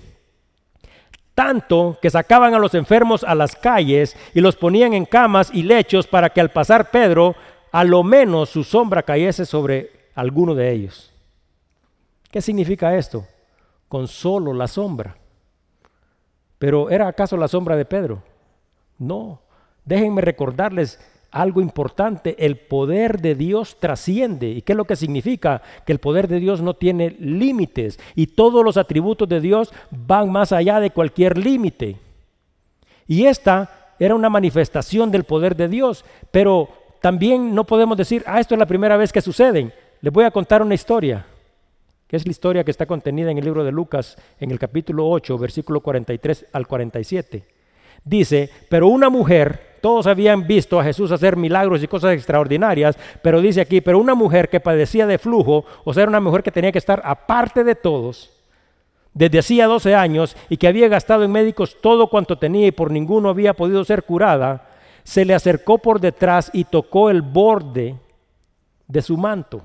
[1.40, 5.62] tanto que sacaban a los enfermos a las calles y los ponían en camas y
[5.62, 7.34] lechos para que al pasar Pedro,
[7.72, 11.14] a lo menos su sombra cayese sobre alguno de ellos.
[12.30, 13.26] ¿Qué significa esto?
[13.88, 15.16] Con solo la sombra.
[16.58, 18.22] Pero ¿era acaso la sombra de Pedro?
[18.98, 19.40] No.
[19.86, 21.00] Déjenme recordarles
[21.30, 24.48] algo importante, el poder de Dios trasciende.
[24.50, 25.62] ¿Y qué es lo que significa?
[25.86, 30.30] Que el poder de Dios no tiene límites y todos los atributos de Dios van
[30.30, 31.96] más allá de cualquier límite.
[33.06, 36.68] Y esta era una manifestación del poder de Dios, pero
[37.00, 39.72] también no podemos decir, ah, esto es la primera vez que sucede.
[40.00, 41.26] Les voy a contar una historia,
[42.06, 45.08] que es la historia que está contenida en el libro de Lucas, en el capítulo
[45.08, 47.44] 8, versículo 43 al 47.
[48.04, 53.40] Dice, pero una mujer todos habían visto a Jesús hacer milagros y cosas extraordinarias, pero
[53.40, 56.52] dice aquí, pero una mujer que padecía de flujo, o sea, era una mujer que
[56.52, 58.30] tenía que estar aparte de todos,
[59.12, 62.90] desde hacía 12 años y que había gastado en médicos todo cuanto tenía y por
[62.90, 64.68] ninguno había podido ser curada,
[65.02, 67.96] se le acercó por detrás y tocó el borde
[68.86, 69.64] de su manto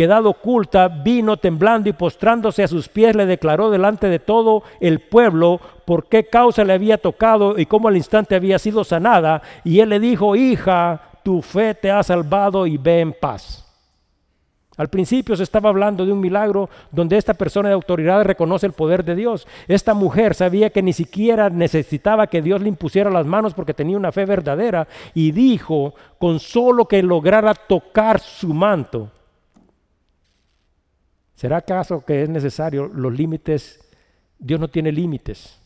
[0.00, 5.00] quedado oculta, vino temblando y postrándose a sus pies, le declaró delante de todo el
[5.00, 9.42] pueblo por qué causa le había tocado y cómo al instante había sido sanada.
[9.62, 13.66] Y él le dijo, hija, tu fe te ha salvado y ve en paz.
[14.78, 18.72] Al principio se estaba hablando de un milagro donde esta persona de autoridad reconoce el
[18.72, 19.46] poder de Dios.
[19.68, 23.98] Esta mujer sabía que ni siquiera necesitaba que Dios le impusiera las manos porque tenía
[23.98, 29.10] una fe verdadera y dijo, con solo que lograra tocar su manto,
[31.40, 33.80] ¿Será acaso que es necesario los límites?
[34.38, 35.58] Dios no tiene límites.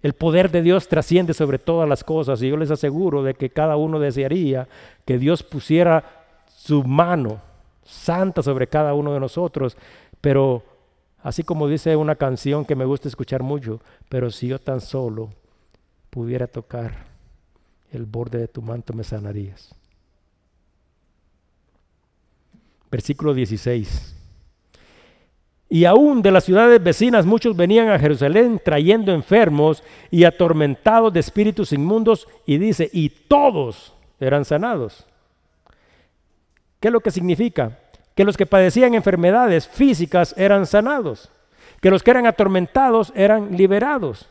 [0.00, 3.50] El poder de Dios trasciende sobre todas las cosas y yo les aseguro de que
[3.50, 4.66] cada uno desearía
[5.04, 7.42] que Dios pusiera su mano
[7.84, 9.76] santa sobre cada uno de nosotros,
[10.22, 10.62] pero
[11.22, 15.28] así como dice una canción que me gusta escuchar mucho, pero si yo tan solo
[16.08, 17.08] pudiera tocar
[17.92, 19.74] el borde de tu manto, me sanarías.
[22.90, 24.14] Versículo 16.
[25.68, 31.20] Y aún de las ciudades vecinas muchos venían a Jerusalén trayendo enfermos y atormentados de
[31.20, 35.06] espíritus inmundos y dice, y todos eran sanados.
[36.80, 37.78] ¿Qué es lo que significa?
[38.14, 41.30] Que los que padecían enfermedades físicas eran sanados,
[41.80, 44.28] que los que eran atormentados eran liberados.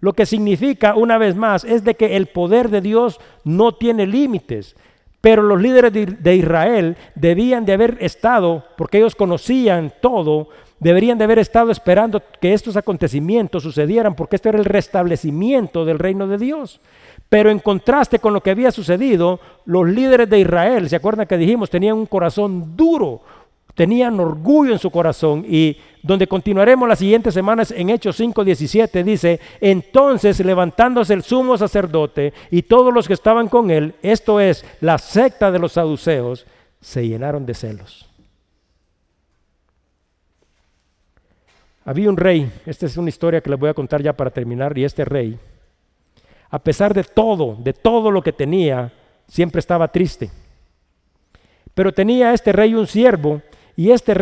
[0.00, 4.06] Lo que significa, una vez más, es de que el poder de Dios no tiene
[4.06, 4.76] límites.
[5.20, 10.50] Pero los líderes de Israel debían de haber estado, porque ellos conocían todo,
[10.80, 15.98] deberían de haber estado esperando que estos acontecimientos sucedieran, porque este era el restablecimiento del
[15.98, 16.80] reino de Dios.
[17.28, 21.38] Pero en contraste con lo que había sucedido, los líderes de Israel, ¿se acuerdan que
[21.38, 21.70] dijimos?
[21.70, 23.22] Tenían un corazón duro,
[23.74, 29.40] tenían orgullo en su corazón y donde continuaremos las siguientes semanas en Hechos 5:17 dice,
[29.60, 34.98] entonces levantándose el sumo sacerdote y todos los que estaban con él, esto es la
[34.98, 36.46] secta de los saduceos,
[36.80, 38.13] se llenaron de celos.
[41.84, 44.76] Había un rey, esta es una historia que les voy a contar ya para terminar,
[44.76, 45.38] y este rey,
[46.50, 48.92] a pesar de todo, de todo lo que tenía,
[49.26, 50.30] siempre estaba triste.
[51.74, 53.42] Pero tenía este rey un siervo
[53.76, 54.14] y este,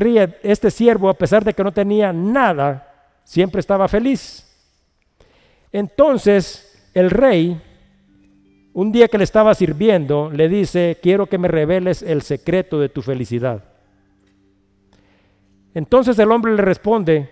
[0.42, 4.48] este siervo, a pesar de que no tenía nada, siempre estaba feliz.
[5.70, 7.60] Entonces el rey,
[8.72, 12.88] un día que le estaba sirviendo, le dice, quiero que me reveles el secreto de
[12.88, 13.64] tu felicidad.
[15.74, 17.30] Entonces el hombre le responde,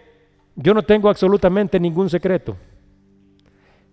[0.62, 2.56] yo no tengo absolutamente ningún secreto.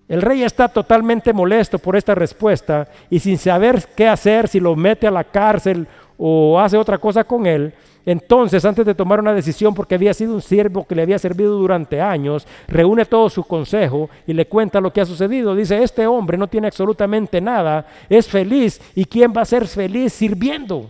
[0.08, 4.76] El rey está totalmente molesto por esta respuesta y sin saber qué hacer, si lo
[4.76, 5.88] mete a la cárcel
[6.18, 7.74] o hace otra cosa con él,
[8.08, 11.58] entonces, antes de tomar una decisión, porque había sido un siervo que le había servido
[11.58, 15.54] durante años, reúne todo su consejo y le cuenta lo que ha sucedido.
[15.54, 18.80] Dice, este hombre no tiene absolutamente nada, es feliz.
[18.96, 20.90] ¿Y quién va a ser feliz sirviendo?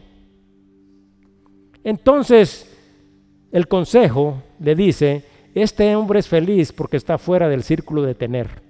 [1.83, 2.71] Entonces,
[3.51, 5.23] el consejo le dice,
[5.61, 8.61] este hombre es feliz porque está fuera del círculo de tener.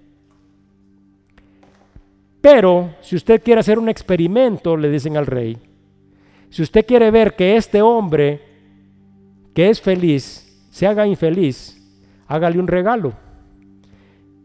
[2.41, 5.57] Pero si usted quiere hacer un experimento, le dicen al rey,
[6.49, 8.41] si usted quiere ver que este hombre
[9.53, 11.77] que es feliz se haga infeliz,
[12.27, 13.13] hágale un regalo.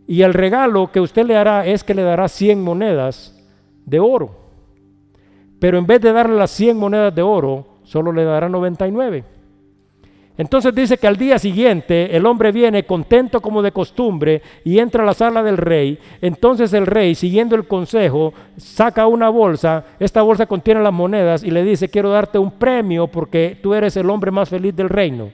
[0.06, 3.38] Y el regalo que usted le hará es que le dará 100 monedas
[3.86, 4.42] de oro.
[5.58, 9.24] Pero en vez de darle las 100 monedas de oro, solo le dará 99.
[10.38, 15.02] Entonces dice que al día siguiente el hombre viene contento como de costumbre y entra
[15.02, 15.98] a la sala del rey.
[16.22, 19.84] Entonces el rey, siguiendo el consejo, saca una bolsa.
[20.00, 23.96] Esta bolsa contiene las monedas y le dice, quiero darte un premio porque tú eres
[23.96, 25.30] el hombre más feliz del reino.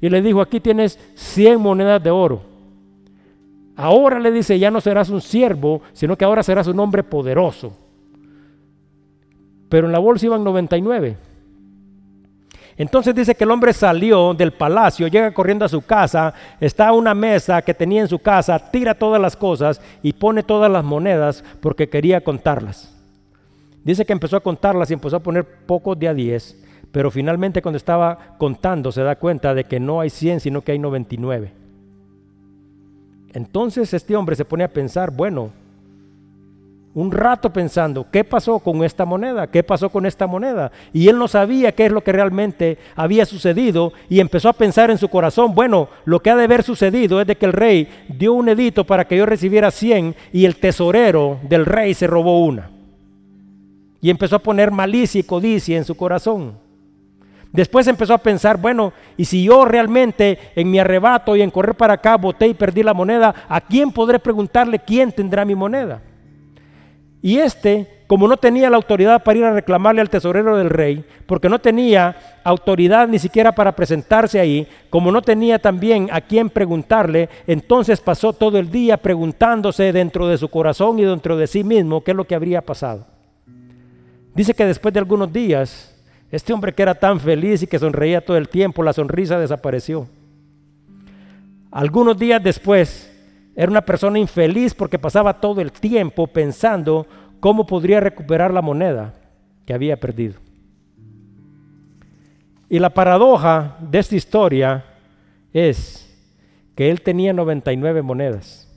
[0.00, 2.40] Y le dijo, aquí tienes 100 monedas de oro.
[3.76, 7.72] Ahora le dice, ya no serás un siervo, sino que ahora serás un hombre poderoso.
[9.68, 11.27] Pero en la bolsa iban 99.
[12.78, 16.92] Entonces dice que el hombre salió del palacio, llega corriendo a su casa, está a
[16.92, 20.84] una mesa que tenía en su casa, tira todas las cosas y pone todas las
[20.84, 22.94] monedas porque quería contarlas.
[23.82, 27.62] Dice que empezó a contarlas y empezó a poner pocos de a 10, pero finalmente
[27.62, 31.52] cuando estaba contando se da cuenta de que no hay 100, sino que hay 99.
[33.32, 35.50] Entonces este hombre se pone a pensar, bueno,
[36.98, 39.46] un rato pensando, ¿qué pasó con esta moneda?
[39.46, 40.72] ¿Qué pasó con esta moneda?
[40.92, 44.90] Y él no sabía qué es lo que realmente había sucedido y empezó a pensar
[44.90, 47.88] en su corazón, bueno, lo que ha de haber sucedido es de que el rey
[48.08, 52.44] dio un edito para que yo recibiera 100 y el tesorero del rey se robó
[52.44, 52.68] una.
[54.00, 56.54] Y empezó a poner malicia y codicia en su corazón.
[57.52, 61.76] Después empezó a pensar, bueno, y si yo realmente en mi arrebato y en correr
[61.76, 66.02] para acá boté y perdí la moneda, ¿a quién podré preguntarle quién tendrá mi moneda?
[67.20, 71.04] Y este, como no tenía la autoridad para ir a reclamarle al tesorero del rey,
[71.26, 76.48] porque no tenía autoridad ni siquiera para presentarse ahí, como no tenía también a quién
[76.48, 81.64] preguntarle, entonces pasó todo el día preguntándose dentro de su corazón y dentro de sí
[81.64, 83.06] mismo qué es lo que habría pasado.
[84.34, 85.94] Dice que después de algunos días,
[86.30, 90.08] este hombre que era tan feliz y que sonreía todo el tiempo, la sonrisa desapareció.
[91.70, 93.07] Algunos días después,
[93.58, 97.08] era una persona infeliz porque pasaba todo el tiempo pensando
[97.40, 99.14] cómo podría recuperar la moneda
[99.66, 100.34] que había perdido.
[102.68, 104.84] Y la paradoja de esta historia
[105.52, 106.08] es
[106.76, 108.72] que él tenía 99 monedas.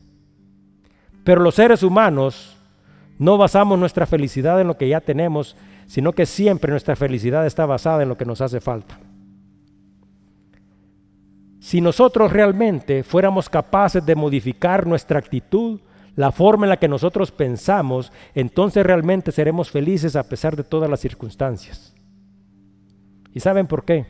[1.24, 2.58] Pero los seres humanos
[3.20, 5.56] no basamos nuestra felicidad en lo que ya tenemos,
[5.86, 8.98] sino que siempre nuestra felicidad está basada en lo que nos hace falta.
[11.62, 15.80] Si nosotros realmente fuéramos capaces de modificar nuestra actitud,
[16.16, 20.90] la forma en la que nosotros pensamos, entonces realmente seremos felices a pesar de todas
[20.90, 21.94] las circunstancias.
[23.32, 24.08] ¿Y saben por qué?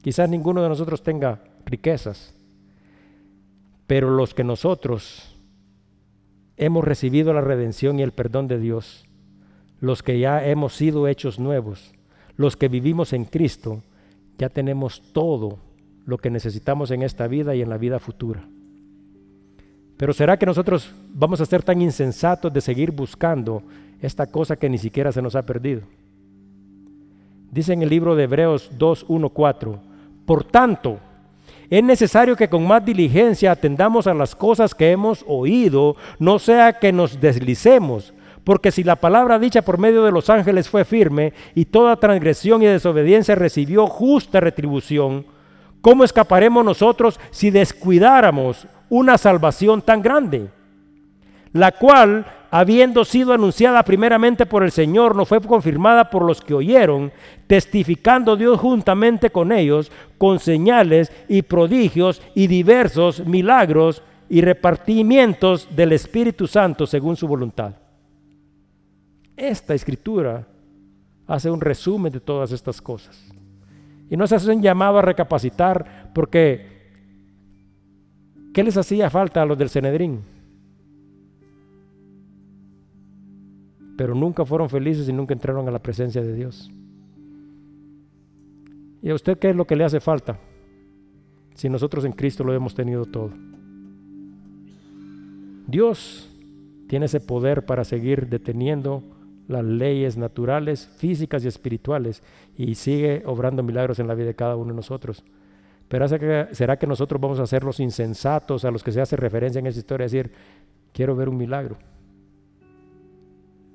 [0.00, 2.34] Quizás ninguno de nosotros tenga riquezas,
[3.86, 5.36] pero los que nosotros
[6.56, 9.06] hemos recibido la redención y el perdón de Dios,
[9.78, 11.92] los que ya hemos sido hechos nuevos,
[12.34, 13.82] los que vivimos en Cristo,
[14.38, 15.65] ya tenemos todo
[16.06, 18.48] lo que necesitamos en esta vida y en la vida futura.
[19.96, 23.62] Pero ¿será que nosotros vamos a ser tan insensatos de seguir buscando
[24.00, 25.82] esta cosa que ni siquiera se nos ha perdido?
[27.50, 29.78] Dice en el libro de Hebreos 2, 1, 4,
[30.26, 30.98] por tanto,
[31.70, 36.74] es necesario que con más diligencia atendamos a las cosas que hemos oído, no sea
[36.74, 38.12] que nos deslicemos,
[38.44, 42.62] porque si la palabra dicha por medio de los ángeles fue firme y toda transgresión
[42.62, 45.24] y desobediencia recibió justa retribución,
[45.80, 50.50] ¿cómo escaparemos nosotros si descuidáramos una salvación tan grande?
[51.52, 56.54] La cual, habiendo sido anunciada primeramente por el Señor, no fue confirmada por los que
[56.54, 57.12] oyeron,
[57.46, 65.92] testificando Dios juntamente con ellos, con señales y prodigios y diversos milagros y repartimientos del
[65.92, 67.74] Espíritu Santo según su voluntad.
[69.36, 70.46] Esta escritura
[71.26, 73.35] hace un resumen de todas estas cosas.
[74.08, 76.66] Y nos hace un llamado a recapacitar porque
[78.54, 80.20] ¿qué les hacía falta a los del Cenedrín?
[83.96, 86.70] Pero nunca fueron felices y nunca entraron a la presencia de Dios.
[89.02, 90.38] ¿Y a usted qué es lo que le hace falta?
[91.54, 93.32] Si nosotros en Cristo lo hemos tenido todo.
[95.66, 96.30] Dios
[96.88, 99.02] tiene ese poder para seguir deteniendo
[99.48, 102.22] las leyes naturales, físicas y espirituales
[102.56, 105.24] y sigue obrando milagros en la vida de cada uno de nosotros.
[105.88, 109.60] Pero ¿será que nosotros vamos a ser los insensatos a los que se hace referencia
[109.60, 110.04] en esa historia?
[110.06, 110.32] Decir,
[110.92, 111.78] quiero ver un milagro.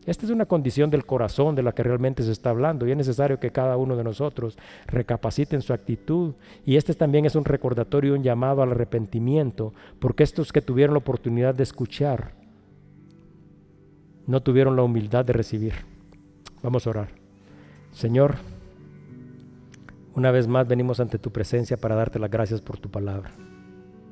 [0.06, 2.98] Esta es una condición del corazón de la que realmente se está hablando y es
[2.98, 4.58] necesario que cada uno de nosotros
[4.88, 6.34] recapacite en su actitud.
[6.66, 11.00] Y este también es un recordatorio, un llamado al arrepentimiento, porque estos que tuvieron la
[11.00, 12.41] oportunidad de escuchar
[14.32, 15.74] no tuvieron la humildad de recibir.
[16.64, 17.10] Vamos a orar.
[17.92, 18.36] Señor,
[20.16, 23.32] una vez más venimos ante tu presencia para darte las gracias por tu palabra.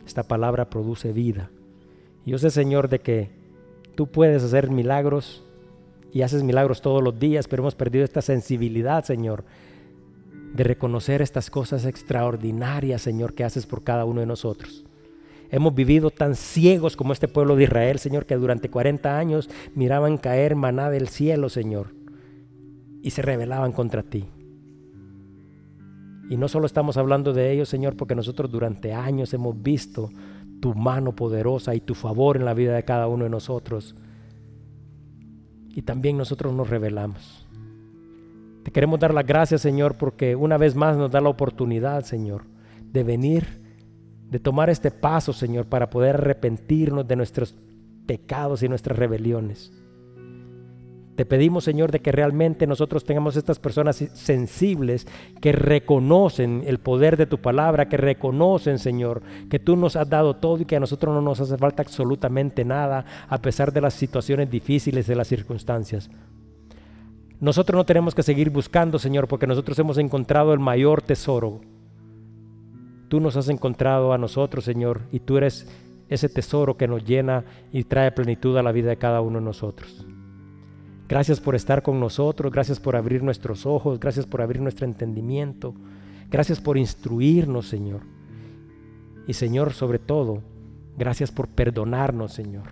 [0.06, 1.50] Esta palabra produce vida.
[2.26, 3.30] Yo sé, Señor, de que
[3.96, 5.42] tú puedes hacer milagros
[6.12, 9.46] y haces milagros todos los días, pero hemos perdido esta sensibilidad, Señor,
[10.54, 14.84] de reconocer estas cosas extraordinarias, Señor, que haces por cada uno de nosotros.
[15.52, 20.18] Hemos vivido tan ciegos como este pueblo de Israel, Señor, que durante 40 años miraban
[20.18, 21.96] caer maná del cielo, Señor,
[23.02, 24.28] y se rebelaban contra ti.
[26.30, 30.12] Y no solo estamos hablando de ellos, Señor, porque nosotros durante años hemos visto
[30.62, 33.96] tu mano poderosa y tu favor en la vida de cada uno de nosotros.
[35.70, 37.48] Y también nosotros nos rebelamos.
[38.64, 42.44] Te queremos dar las gracias, Señor, porque una vez más nos da la oportunidad, Señor,
[42.92, 43.69] de venir
[44.30, 47.56] de tomar este paso, Señor, para poder arrepentirnos de nuestros
[48.06, 49.72] pecados y nuestras rebeliones.
[51.20, 55.06] Te pedimos, Señor, de que realmente nosotros tengamos estas personas sensibles
[55.42, 60.38] que reconocen el poder de tu palabra, que reconocen, Señor, que tú nos has dado
[60.38, 63.96] todo y que a nosotros no nos hace falta absolutamente nada a pesar de las
[63.96, 66.10] situaciones difíciles, de las circunstancias.
[67.42, 71.60] Nosotros no tenemos que seguir buscando, Señor, porque nosotros hemos encontrado el mayor tesoro,
[73.10, 75.68] Tú nos has encontrado a nosotros, Señor, y tú eres
[76.10, 79.46] ese tesoro que nos llena y trae plenitud a la vida de cada uno de
[79.46, 80.06] nosotros.
[81.08, 85.74] Gracias por estar con nosotros, gracias por abrir nuestros ojos, gracias por abrir nuestro entendimiento,
[86.30, 88.02] gracias por instruirnos, Señor.
[89.28, 90.44] Y Señor, sobre todo,
[90.96, 92.68] gracias por perdonarnos, Señor.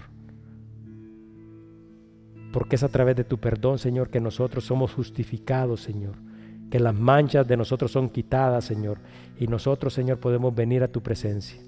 [2.54, 6.27] Porque es a través de tu perdón, Señor, que nosotros somos justificados, Señor
[6.70, 8.98] que las manchas de nosotros son quitadas, Señor,
[9.40, 11.62] y nosotros, Señor, podemos venir a tu presencia.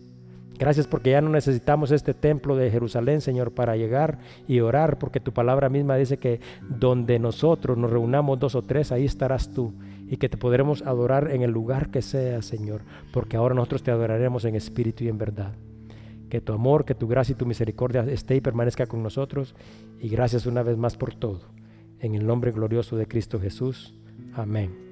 [0.60, 5.22] Gracias porque ya no necesitamos este templo de Jerusalén, Señor, para llegar y orar, porque
[5.22, 9.74] tu palabra misma dice que donde nosotros nos reunamos dos o tres, ahí estarás tú,
[10.10, 12.82] y que te podremos adorar en el lugar que sea, Señor,
[13.14, 15.54] porque ahora nosotros te adoraremos en espíritu y en verdad.
[16.30, 19.56] Que tu amor, que tu gracia y tu misericordia esté y permanezca con nosotros,
[20.02, 21.40] y gracias una vez más por todo.
[22.02, 23.96] En el nombre glorioso de Cristo Jesús.
[24.34, 24.89] Amén.